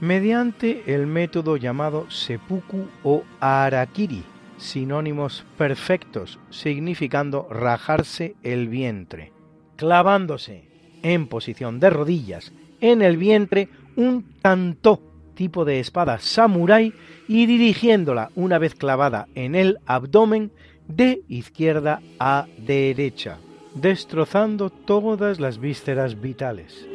mediante 0.00 0.94
el 0.94 1.06
método 1.06 1.56
llamado 1.56 2.10
seppuku 2.10 2.86
o 3.02 3.24
arakiri, 3.40 4.22
sinónimos 4.56 5.44
perfectos, 5.56 6.38
significando 6.50 7.48
rajarse 7.50 8.36
el 8.42 8.68
vientre, 8.68 9.32
clavándose 9.76 10.68
en 11.02 11.28
posición 11.28 11.80
de 11.80 11.90
rodillas 11.90 12.52
en 12.80 13.02
el 13.02 13.16
vientre 13.16 13.68
un 13.96 14.24
tanto 14.42 15.00
tipo 15.36 15.64
de 15.64 15.78
espada 15.78 16.18
samurái 16.18 16.92
y 17.28 17.46
dirigiéndola 17.46 18.30
una 18.34 18.58
vez 18.58 18.74
clavada 18.74 19.28
en 19.36 19.54
el 19.54 19.78
abdomen 19.86 20.50
de 20.88 21.22
izquierda 21.28 22.00
a 22.18 22.46
derecha, 22.58 23.38
destrozando 23.74 24.70
todas 24.70 25.38
las 25.38 25.58
vísceras 25.58 26.20
vitales. 26.20 26.86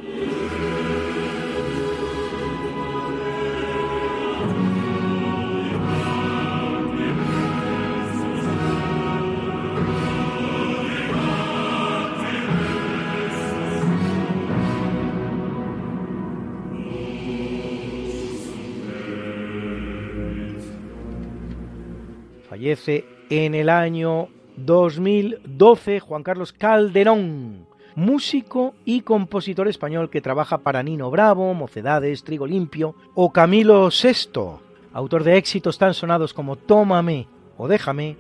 En 23.30 23.54
el 23.54 23.68
año 23.68 24.30
2012 24.56 26.00
Juan 26.00 26.24
Carlos 26.24 26.54
Calderón, 26.54 27.68
músico 27.96 28.76
y 28.86 29.02
compositor 29.02 29.68
español 29.68 30.10
que 30.10 30.22
trabaja 30.22 30.60
para 30.60 30.82
Nino 30.82 31.12
Bravo, 31.12 31.54
Mocedades, 31.54 32.24
Trigo 32.24 32.48
Limpio 32.48 32.96
o 33.14 33.34
Camilo 33.34 33.90
VI, 33.90 34.62
autor 34.94 35.26
de 35.26 35.36
éxitos 35.36 35.78
tan 35.78 35.94
sonados 35.94 36.34
como 36.34 36.56
Tómame 36.56 37.28
o 37.58 37.68
Déjame 37.68 38.16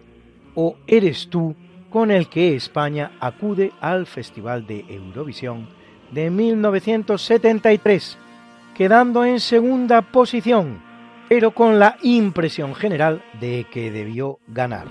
o 0.53 0.75
Eres 0.85 1.29
tú, 1.29 1.55
con 1.89 2.11
el 2.11 2.27
que 2.27 2.53
España 2.53 3.13
acude 3.21 3.71
al 3.79 4.05
Festival 4.05 4.67
de 4.67 4.83
Eurovisión 4.89 5.69
de 6.11 6.29
1973, 6.29 8.17
quedando 8.75 9.23
en 9.23 9.39
segunda 9.39 10.01
posición 10.01 10.90
pero 11.31 11.51
con 11.51 11.79
la 11.79 11.95
impresión 12.01 12.75
general 12.75 13.23
de 13.39 13.65
que 13.71 13.89
debió 13.89 14.39
ganar. 14.47 14.89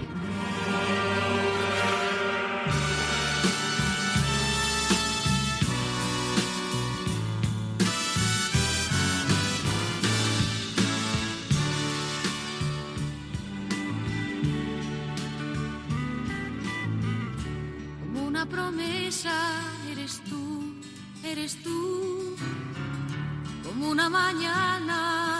Una 18.17 18.47
promesa 18.47 19.61
eres 19.93 20.23
tú, 20.23 20.73
eres 21.23 21.63
tú, 21.63 22.35
como 23.63 23.91
una 23.91 24.09
mañana 24.09 25.40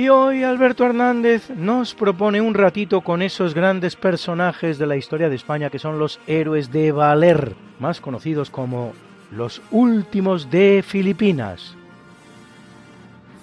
Y 0.00 0.08
hoy 0.08 0.44
Alberto 0.44 0.86
Hernández 0.86 1.50
nos 1.54 1.94
propone 1.94 2.40
un 2.40 2.54
ratito 2.54 3.02
con 3.02 3.20
esos 3.20 3.52
grandes 3.52 3.96
personajes 3.96 4.78
de 4.78 4.86
la 4.86 4.96
historia 4.96 5.28
de 5.28 5.36
España 5.36 5.68
que 5.68 5.78
son 5.78 5.98
los 5.98 6.20
héroes 6.26 6.72
de 6.72 6.90
Valer, 6.90 7.54
más 7.78 8.00
conocidos 8.00 8.48
como 8.48 8.94
los 9.30 9.60
últimos 9.70 10.50
de 10.50 10.82
Filipinas. 10.82 11.76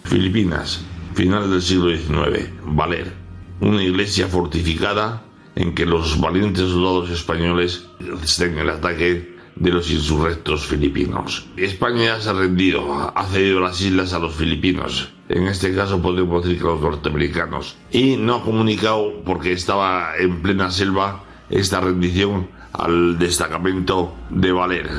Filipinas, 0.05 0.83
final 1.13 1.47
del 1.51 1.61
siglo 1.61 1.95
XIX, 1.95 2.49
Valer, 2.63 3.13
una 3.59 3.83
iglesia 3.83 4.25
fortificada 4.25 5.21
en 5.53 5.75
que 5.75 5.85
los 5.85 6.19
valientes 6.19 6.71
soldados 6.71 7.11
españoles 7.11 7.87
estén 8.23 8.57
el 8.57 8.71
ataque 8.71 9.36
de 9.59 9.71
los 9.71 9.91
insurrectos 9.91 10.65
filipinos. 10.65 11.47
España 11.57 12.19
se 12.19 12.29
ha 12.29 12.33
rendido, 12.33 13.11
ha 13.15 13.25
cedido 13.25 13.59
las 13.59 13.81
islas 13.81 14.13
a 14.13 14.19
los 14.19 14.35
filipinos, 14.35 15.11
en 15.29 15.47
este 15.47 15.73
caso 15.75 16.01
podemos 16.01 16.43
decir 16.43 16.59
que 16.59 16.67
los 16.67 16.81
norteamericanos, 16.81 17.77
y 17.91 18.17
no 18.17 18.35
ha 18.35 18.43
comunicado 18.43 19.23
porque 19.25 19.51
estaba 19.51 20.11
en 20.17 20.41
plena 20.41 20.71
selva 20.71 21.23
esta 21.49 21.81
rendición 21.81 22.49
al 22.73 23.17
destacamento 23.17 24.15
de 24.29 24.51
Valer. 24.51 24.89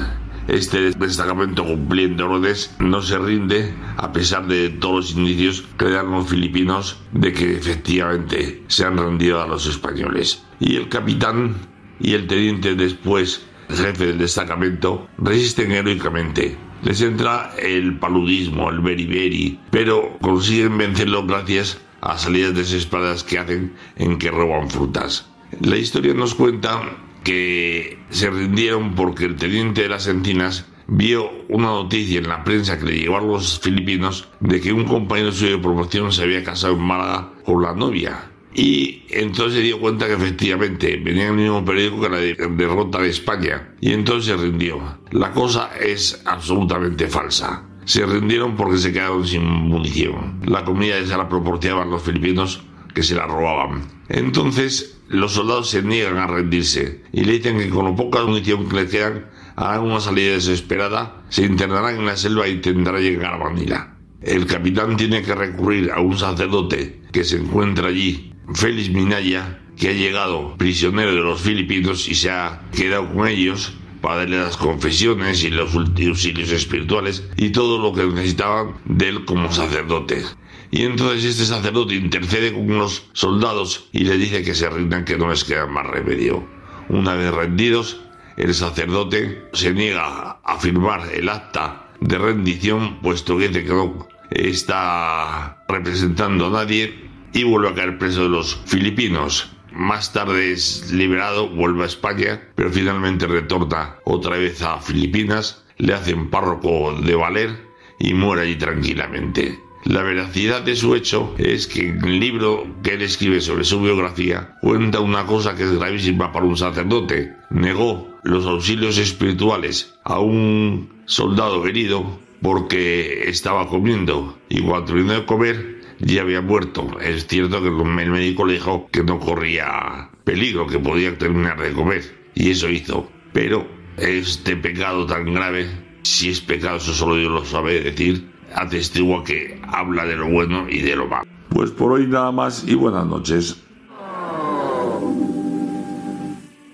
Este 0.48 0.92
destacamento 0.92 1.62
cumpliendo 1.62 2.26
órdenes 2.26 2.74
no 2.78 3.02
se 3.02 3.18
rinde 3.18 3.74
a 3.98 4.12
pesar 4.12 4.46
de 4.46 4.70
todos 4.70 4.94
los 4.96 5.10
indicios 5.12 5.64
que 5.76 5.90
dan 5.90 6.10
los 6.10 6.26
filipinos 6.26 6.98
de 7.12 7.34
que 7.34 7.54
efectivamente 7.54 8.64
se 8.66 8.86
han 8.86 8.96
rendido 8.96 9.42
a 9.42 9.46
los 9.46 9.66
españoles. 9.66 10.42
Y 10.58 10.76
el 10.76 10.88
capitán 10.88 11.56
y 12.00 12.14
el 12.14 12.26
teniente 12.26 12.74
después 12.74 13.46
jefe 13.70 14.06
del 14.06 14.18
destacamento 14.18 15.08
resisten 15.18 15.72
heroicamente. 15.72 16.56
Les 16.82 17.00
entra 17.02 17.52
el 17.58 17.98
paludismo, 17.98 18.70
el 18.70 18.80
beriberi, 18.80 19.58
pero 19.70 20.16
consiguen 20.20 20.78
vencerlo 20.78 21.26
gracias 21.26 21.80
a 22.00 22.16
salidas 22.18 22.54
desesperadas 22.54 23.24
que 23.24 23.38
hacen 23.38 23.74
en 23.96 24.18
que 24.18 24.30
roban 24.30 24.70
frutas. 24.70 25.28
La 25.60 25.76
historia 25.76 26.14
nos 26.14 26.34
cuenta 26.34 26.96
que 27.24 27.98
se 28.10 28.30
rindieron 28.30 28.94
porque 28.94 29.24
el 29.24 29.36
teniente 29.36 29.82
de 29.82 29.88
las 29.88 30.06
Encinas 30.06 30.66
vio 30.86 31.30
una 31.48 31.66
noticia 31.66 32.18
en 32.18 32.28
la 32.28 32.44
prensa 32.44 32.78
que 32.78 32.86
le 32.86 32.98
llegó 32.98 33.18
a 33.18 33.20
los 33.20 33.60
filipinos 33.60 34.28
de 34.40 34.60
que 34.60 34.72
un 34.72 34.84
compañero 34.84 35.32
suyo 35.32 35.56
de 35.56 35.62
promoción 35.62 36.12
se 36.12 36.22
había 36.22 36.44
casado 36.44 36.74
en 36.74 36.82
Málaga 36.82 37.32
con 37.44 37.62
la 37.62 37.74
novia. 37.74 38.30
Y 38.58 39.04
entonces 39.10 39.54
se 39.54 39.62
dio 39.62 39.78
cuenta 39.78 40.08
que 40.08 40.14
efectivamente 40.14 40.96
venía 40.96 41.28
en 41.28 41.38
el 41.38 41.44
mismo 41.44 41.64
periódico 41.64 42.00
que 42.00 42.08
la 42.08 42.18
derrota 42.18 42.98
de 42.98 43.08
España. 43.08 43.72
Y 43.80 43.92
entonces 43.92 44.24
se 44.24 44.36
rindió. 44.36 44.98
La 45.12 45.30
cosa 45.30 45.70
es 45.80 46.20
absolutamente 46.24 47.06
falsa. 47.06 47.62
Se 47.84 48.04
rindieron 48.04 48.56
porque 48.56 48.78
se 48.78 48.92
quedaron 48.92 49.24
sin 49.24 49.44
munición. 49.44 50.40
La 50.44 50.64
comida 50.64 50.96
se 51.06 51.16
la 51.16 51.28
proporcionaban 51.28 51.88
los 51.88 52.02
filipinos 52.02 52.60
que 52.92 53.04
se 53.04 53.14
la 53.14 53.28
robaban. 53.28 53.82
Entonces 54.08 55.02
los 55.08 55.34
soldados 55.34 55.70
se 55.70 55.84
niegan 55.84 56.16
a 56.16 56.26
rendirse 56.26 57.04
y 57.12 57.22
le 57.22 57.34
dicen 57.34 57.58
que 57.58 57.68
con 57.68 57.84
lo 57.84 57.94
poca 57.94 58.24
munición 58.24 58.68
que 58.68 58.74
le 58.74 58.88
quedan 58.88 59.26
harán 59.54 59.82
una 59.82 60.00
salida 60.00 60.32
desesperada, 60.32 61.22
se 61.28 61.44
internarán 61.44 61.94
en 61.94 62.06
la 62.06 62.16
selva 62.16 62.46
e 62.46 62.54
intentarán 62.54 63.02
llegar 63.02 63.34
a 63.34 63.38
Manila. 63.38 63.94
El 64.20 64.46
capitán 64.46 64.96
tiene 64.96 65.22
que 65.22 65.32
recurrir 65.32 65.92
a 65.92 66.00
un 66.00 66.18
sacerdote 66.18 67.02
que 67.12 67.22
se 67.22 67.36
encuentra 67.36 67.86
allí, 67.86 68.27
Félix 68.54 68.90
Minaya, 68.90 69.60
que 69.76 69.88
ha 69.88 69.92
llegado 69.92 70.56
prisionero 70.56 71.14
de 71.14 71.20
los 71.20 71.40
filipinos 71.40 72.08
y 72.08 72.14
se 72.14 72.30
ha 72.30 72.62
quedado 72.72 73.12
con 73.12 73.28
ellos 73.28 73.74
para 74.00 74.18
darle 74.18 74.38
las 74.38 74.56
confesiones 74.56 75.44
y 75.44 75.50
los 75.50 75.74
auxilios 75.74 76.50
espirituales 76.50 77.24
y 77.36 77.50
todo 77.50 77.78
lo 77.78 77.92
que 77.92 78.06
necesitaban 78.06 78.74
de 78.84 79.08
él 79.08 79.24
como 79.24 79.52
sacerdote. 79.52 80.24
Y 80.70 80.82
entonces 80.82 81.24
este 81.24 81.44
sacerdote 81.46 81.94
intercede 81.94 82.52
con 82.52 82.70
unos 82.70 83.08
soldados 83.12 83.88
y 83.92 84.04
le 84.04 84.16
dice 84.18 84.42
que 84.42 84.54
se 84.54 84.68
rindan, 84.68 85.04
que 85.04 85.16
no 85.16 85.28
les 85.28 85.44
queda 85.44 85.66
más 85.66 85.86
remedio. 85.86 86.46
Una 86.88 87.14
vez 87.14 87.32
rendidos, 87.32 88.00
el 88.36 88.54
sacerdote 88.54 89.48
se 89.52 89.72
niega 89.72 90.38
a 90.42 90.58
firmar 90.58 91.12
el 91.12 91.28
acta 91.28 91.88
de 92.00 92.18
rendición, 92.18 93.00
puesto 93.00 93.36
que 93.36 93.48
dice 93.48 93.64
que 93.64 93.72
no 93.72 94.08
está 94.30 95.64
representando 95.68 96.46
a 96.46 96.50
nadie 96.50 97.07
y 97.32 97.44
vuelve 97.44 97.68
a 97.68 97.74
caer 97.74 97.98
preso 97.98 98.22
de 98.22 98.28
los 98.28 98.56
filipinos. 98.66 99.50
Más 99.72 100.12
tarde 100.12 100.52
es 100.52 100.90
liberado, 100.92 101.48
vuelve 101.48 101.84
a 101.84 101.86
España, 101.86 102.40
pero 102.54 102.70
finalmente 102.70 103.26
retorna 103.26 103.96
otra 104.04 104.36
vez 104.36 104.62
a 104.62 104.80
Filipinas, 104.80 105.64
le 105.76 105.94
hacen 105.94 106.30
párroco 106.30 106.98
de 107.00 107.14
Valer 107.14 107.68
y 107.98 108.14
muere 108.14 108.42
allí 108.42 108.56
tranquilamente. 108.56 109.58
La 109.84 110.02
veracidad 110.02 110.62
de 110.62 110.74
su 110.74 110.94
hecho 110.94 111.34
es 111.38 111.66
que 111.66 111.88
en 111.88 112.04
el 112.04 112.18
libro 112.18 112.66
que 112.82 112.94
él 112.94 113.02
escribe 113.02 113.40
sobre 113.40 113.64
su 113.64 113.80
biografía 113.80 114.58
cuenta 114.60 115.00
una 115.00 115.24
cosa 115.24 115.54
que 115.54 115.62
es 115.62 115.72
gravísima 115.72 116.32
para 116.32 116.46
un 116.46 116.56
sacerdote. 116.56 117.32
Negó 117.50 118.08
los 118.22 118.44
auxilios 118.44 118.98
espirituales 118.98 119.94
a 120.04 120.18
un 120.18 121.02
soldado 121.06 121.66
herido 121.66 122.18
porque 122.42 123.28
estaba 123.28 123.68
comiendo 123.68 124.36
y 124.48 124.60
cuando 124.60 124.86
terminó 124.92 125.14
de 125.14 125.24
comer 125.24 125.77
ya 125.98 126.22
había 126.22 126.40
muerto. 126.40 126.98
Es 127.00 127.26
cierto 127.26 127.62
que 127.62 127.68
el 127.68 128.10
médico 128.10 128.44
le 128.44 128.54
dijo 128.54 128.88
que 128.90 129.02
no 129.02 129.18
corría 129.18 130.10
peligro, 130.24 130.66
que 130.66 130.78
podía 130.78 131.16
terminar 131.16 131.60
de 131.60 131.72
comer 131.72 132.30
y 132.34 132.50
eso 132.50 132.68
hizo. 132.68 133.08
Pero 133.32 133.66
este 133.96 134.56
pecado 134.56 135.06
tan 135.06 135.32
grave, 135.34 135.68
si 136.02 136.30
es 136.30 136.40
pecado, 136.40 136.76
eso 136.76 136.92
solo 136.92 137.16
Dios 137.16 137.32
lo 137.32 137.44
sabe 137.44 137.80
decir, 137.80 138.30
atestigua 138.54 139.24
que 139.24 139.60
habla 139.66 140.06
de 140.06 140.16
lo 140.16 140.28
bueno 140.28 140.66
y 140.68 140.80
de 140.80 140.96
lo 140.96 141.06
malo. 141.08 141.26
Pues 141.48 141.70
por 141.70 141.92
hoy 141.92 142.06
nada 142.06 142.30
más 142.30 142.64
y 142.66 142.74
buenas 142.74 143.06
noches. 143.06 143.62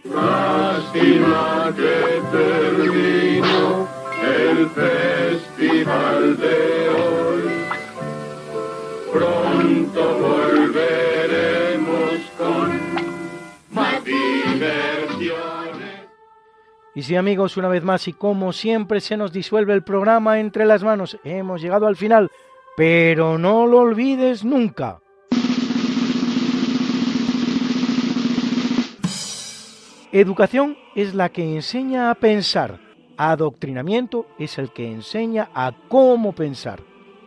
Lástima 0.04 1.72
que 1.76 2.22
terminó 2.36 3.88
el 4.22 4.68
festival 4.70 6.36
de. 6.38 6.83
Pronto 9.14 10.18
volveremos 10.18 12.20
con 12.36 12.80
más 13.70 14.04
diversión. 14.04 15.38
Y 16.96 17.02
sí 17.02 17.14
amigos, 17.14 17.56
una 17.56 17.68
vez 17.68 17.84
más 17.84 18.08
y 18.08 18.12
como 18.12 18.52
siempre 18.52 19.00
se 19.00 19.16
nos 19.16 19.32
disuelve 19.32 19.72
el 19.72 19.84
programa 19.84 20.40
entre 20.40 20.66
las 20.66 20.82
manos. 20.82 21.16
Hemos 21.22 21.62
llegado 21.62 21.86
al 21.86 21.94
final, 21.94 22.28
pero 22.76 23.38
no 23.38 23.68
lo 23.68 23.78
olvides 23.78 24.44
nunca. 24.44 24.98
Educación 30.10 30.76
es 30.96 31.14
la 31.14 31.28
que 31.28 31.54
enseña 31.54 32.10
a 32.10 32.16
pensar. 32.16 32.80
Adoctrinamiento 33.16 34.26
es 34.40 34.58
el 34.58 34.72
que 34.72 34.90
enseña 34.90 35.50
a 35.54 35.70
cómo 35.88 36.32
pensar. 36.32 36.80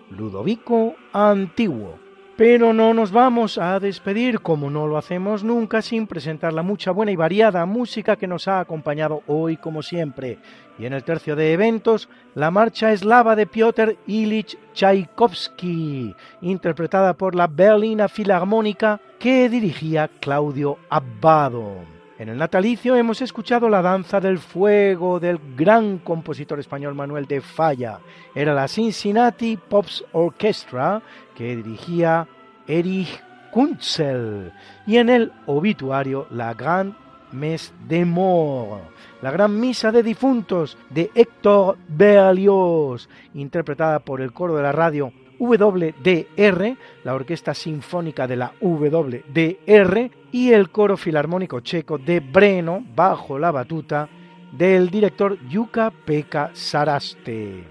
Ludovico 0.10 0.96
Antiguo. 1.14 2.08
Pero 2.38 2.72
no 2.72 2.94
nos 2.94 3.12
vamos 3.12 3.58
a 3.58 3.80
despedir 3.80 4.42
como 4.42 4.70
no 4.70 4.86
lo 4.86 4.98
hacemos 4.98 5.44
nunca 5.44 5.82
sin 5.82 6.06
presentar 6.06 6.54
la 6.54 6.62
mucha 6.62 6.92
buena 6.92 7.12
y 7.12 7.16
variada 7.16 7.66
música 7.66 8.16
que 8.16 8.28
nos 8.28 8.48
ha 8.48 8.60
acompañado 8.60 9.24
hoy 9.26 9.58
como 9.58 9.82
siempre. 9.82 10.38
Y 10.78 10.86
en 10.86 10.94
el 10.94 11.04
tercio 11.04 11.36
de 11.36 11.54
eventos, 11.54 12.10
la 12.36 12.52
marcha 12.52 12.92
eslava 12.92 13.36
de 13.36 13.48
Piotr 13.48 13.98
Ilich 14.06 14.56
Tchaikovsky, 14.74 16.16
interpretada 16.42 17.16
por 17.16 17.34
la 17.34 17.48
Berlina 17.48 18.08
Filarmónica 18.08 19.02
que 19.18 19.50
dirigía 19.50 20.08
Claudio 20.20 20.78
Abbado. 20.92 21.97
En 22.20 22.30
el 22.30 22.38
natalicio 22.40 22.96
hemos 22.96 23.22
escuchado 23.22 23.70
la 23.70 23.84
danza 23.84 24.20
del 24.20 24.40
fuego 24.40 25.20
del 25.20 25.40
gran 25.56 26.00
compositor 26.00 26.60
español 26.60 26.96
Manuel 26.96 27.28
de 27.28 27.42
Falla. 27.42 28.00
Era 28.34 28.56
la 28.56 28.68
Cincinnati 28.68 29.56
Pops 29.56 30.04
Orchestra 30.14 31.04
que 31.36 31.56
dirigía 31.56 32.28
Erich 32.66 33.24
Kunzel. 33.52 34.52
Y 34.88 34.98
en 34.98 35.10
el 35.10 35.32
obituario 35.46 36.26
la 36.32 36.56
Gran 36.56 36.98
Mes 37.34 37.72
de 37.88 38.04
Mort, 38.04 38.82
la 39.22 39.30
Gran 39.30 39.60
Misa 39.60 39.92
de 39.92 40.02
Difuntos 40.02 40.76
de 40.90 41.12
Héctor 41.14 41.78
Berlioz, 41.88 43.08
interpretada 43.36 44.00
por 44.00 44.22
el 44.22 44.34
coro 44.34 44.56
de 44.56 44.64
la 44.64 44.72
radio 44.72 45.14
WDR, 45.40 46.78
la 47.04 47.14
Orquesta 47.14 47.54
Sinfónica 47.54 48.28
de 48.28 48.36
la 48.36 48.54
WDR 48.62 50.12
y 50.32 50.52
el 50.52 50.70
Coro 50.70 50.98
Filarmónico 50.98 51.60
Checo 51.60 51.98
de 51.98 52.20
Breno 52.20 52.84
bajo 52.96 53.38
la 53.40 53.52
batuta 53.52 54.10
del 54.52 54.90
director 54.90 55.38
Yuka 55.48 55.92
Pekka 55.92 56.52
Saraste. 56.54 57.64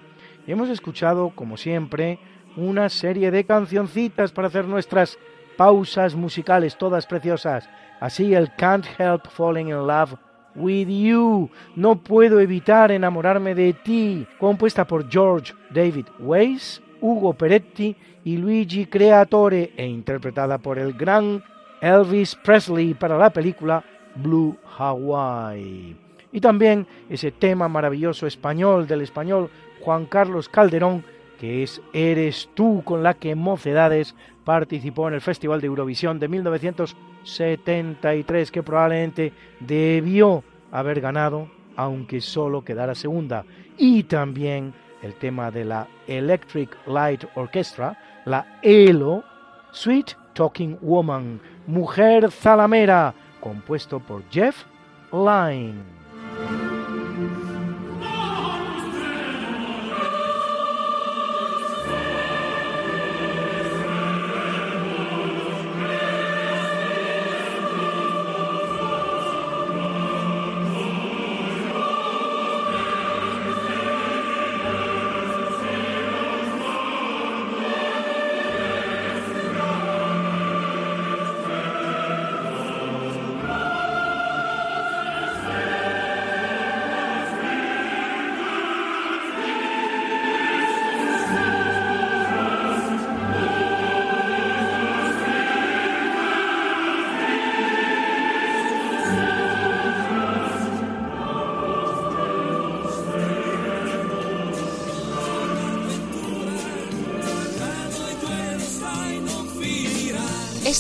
Y 0.46 0.52
hemos 0.52 0.68
escuchado, 0.68 1.30
como 1.34 1.56
siempre, 1.56 2.18
una 2.56 2.88
serie 2.88 3.30
de 3.30 3.44
cancioncitas 3.44 4.32
para 4.32 4.48
hacer 4.48 4.66
nuestras 4.66 5.18
pausas 5.56 6.14
musicales, 6.14 6.76
todas 6.76 7.06
preciosas. 7.06 7.68
Así 8.00 8.34
el 8.34 8.54
Can't 8.56 8.86
Help 8.98 9.26
Falling 9.28 9.68
in 9.68 9.86
Love 9.86 10.14
with 10.54 10.88
You, 10.88 11.50
No 11.74 11.96
puedo 11.96 12.40
evitar 12.40 12.90
enamorarme 12.90 13.54
de 13.54 13.72
ti, 13.72 14.26
compuesta 14.38 14.86
por 14.86 15.08
George 15.10 15.52
David 15.70 16.06
Weiss 16.18 16.82
Hugo 17.01 17.34
Peretti 17.34 17.94
y 18.24 18.36
Luigi 18.36 18.86
Creatore 18.86 19.72
e 19.76 19.86
interpretada 19.86 20.59
por 20.59 20.78
el 20.78 20.92
gran 20.92 21.42
Elvis 21.80 22.34
Presley 22.36 22.94
para 22.94 23.18
la 23.18 23.30
película 23.30 23.82
Blue 24.16 24.57
Hawaii. 24.78 25.97
Y 26.32 26.40
también 26.40 26.86
ese 27.09 27.32
tema 27.32 27.68
maravilloso 27.68 28.26
español 28.26 28.86
del 28.86 29.01
español 29.03 29.51
Juan 29.80 30.07
Carlos 30.07 30.49
Calderón, 30.49 31.05
que 31.38 31.62
es 31.62 31.82
Eres 31.92 32.49
tú, 32.55 32.82
con 32.84 33.03
la 33.03 33.14
que 33.14 33.34
Mocedades 33.34 34.14
participó 34.44 35.09
en 35.09 35.14
el 35.14 35.20
Festival 35.20 35.61
de 35.61 35.66
Eurovisión 35.66 36.18
de 36.18 36.28
1973, 36.28 38.51
que 38.51 38.62
probablemente 38.62 39.32
debió 39.61 40.42
haber 40.72 41.01
ganado, 41.01 41.49
aunque 41.76 42.20
solo 42.20 42.64
quedara 42.64 42.94
segunda. 42.94 43.44
Y 43.76 44.05
también 44.05 44.72
el 45.03 45.14
tema 45.14 45.51
de 45.51 45.64
la 45.64 45.86
Electric 46.07 46.76
Light 46.86 47.24
Orchestra, 47.34 47.99
la 48.24 48.59
ELO, 48.62 49.24
Sweet 49.72 50.16
Talking 50.34 50.78
Woman, 50.80 51.40
Mujer 51.66 52.30
Zalamera, 52.30 53.14
compuesto 53.40 54.01
por 54.01 54.22
Jeff 54.30 54.64
Lynne. 55.12 56.75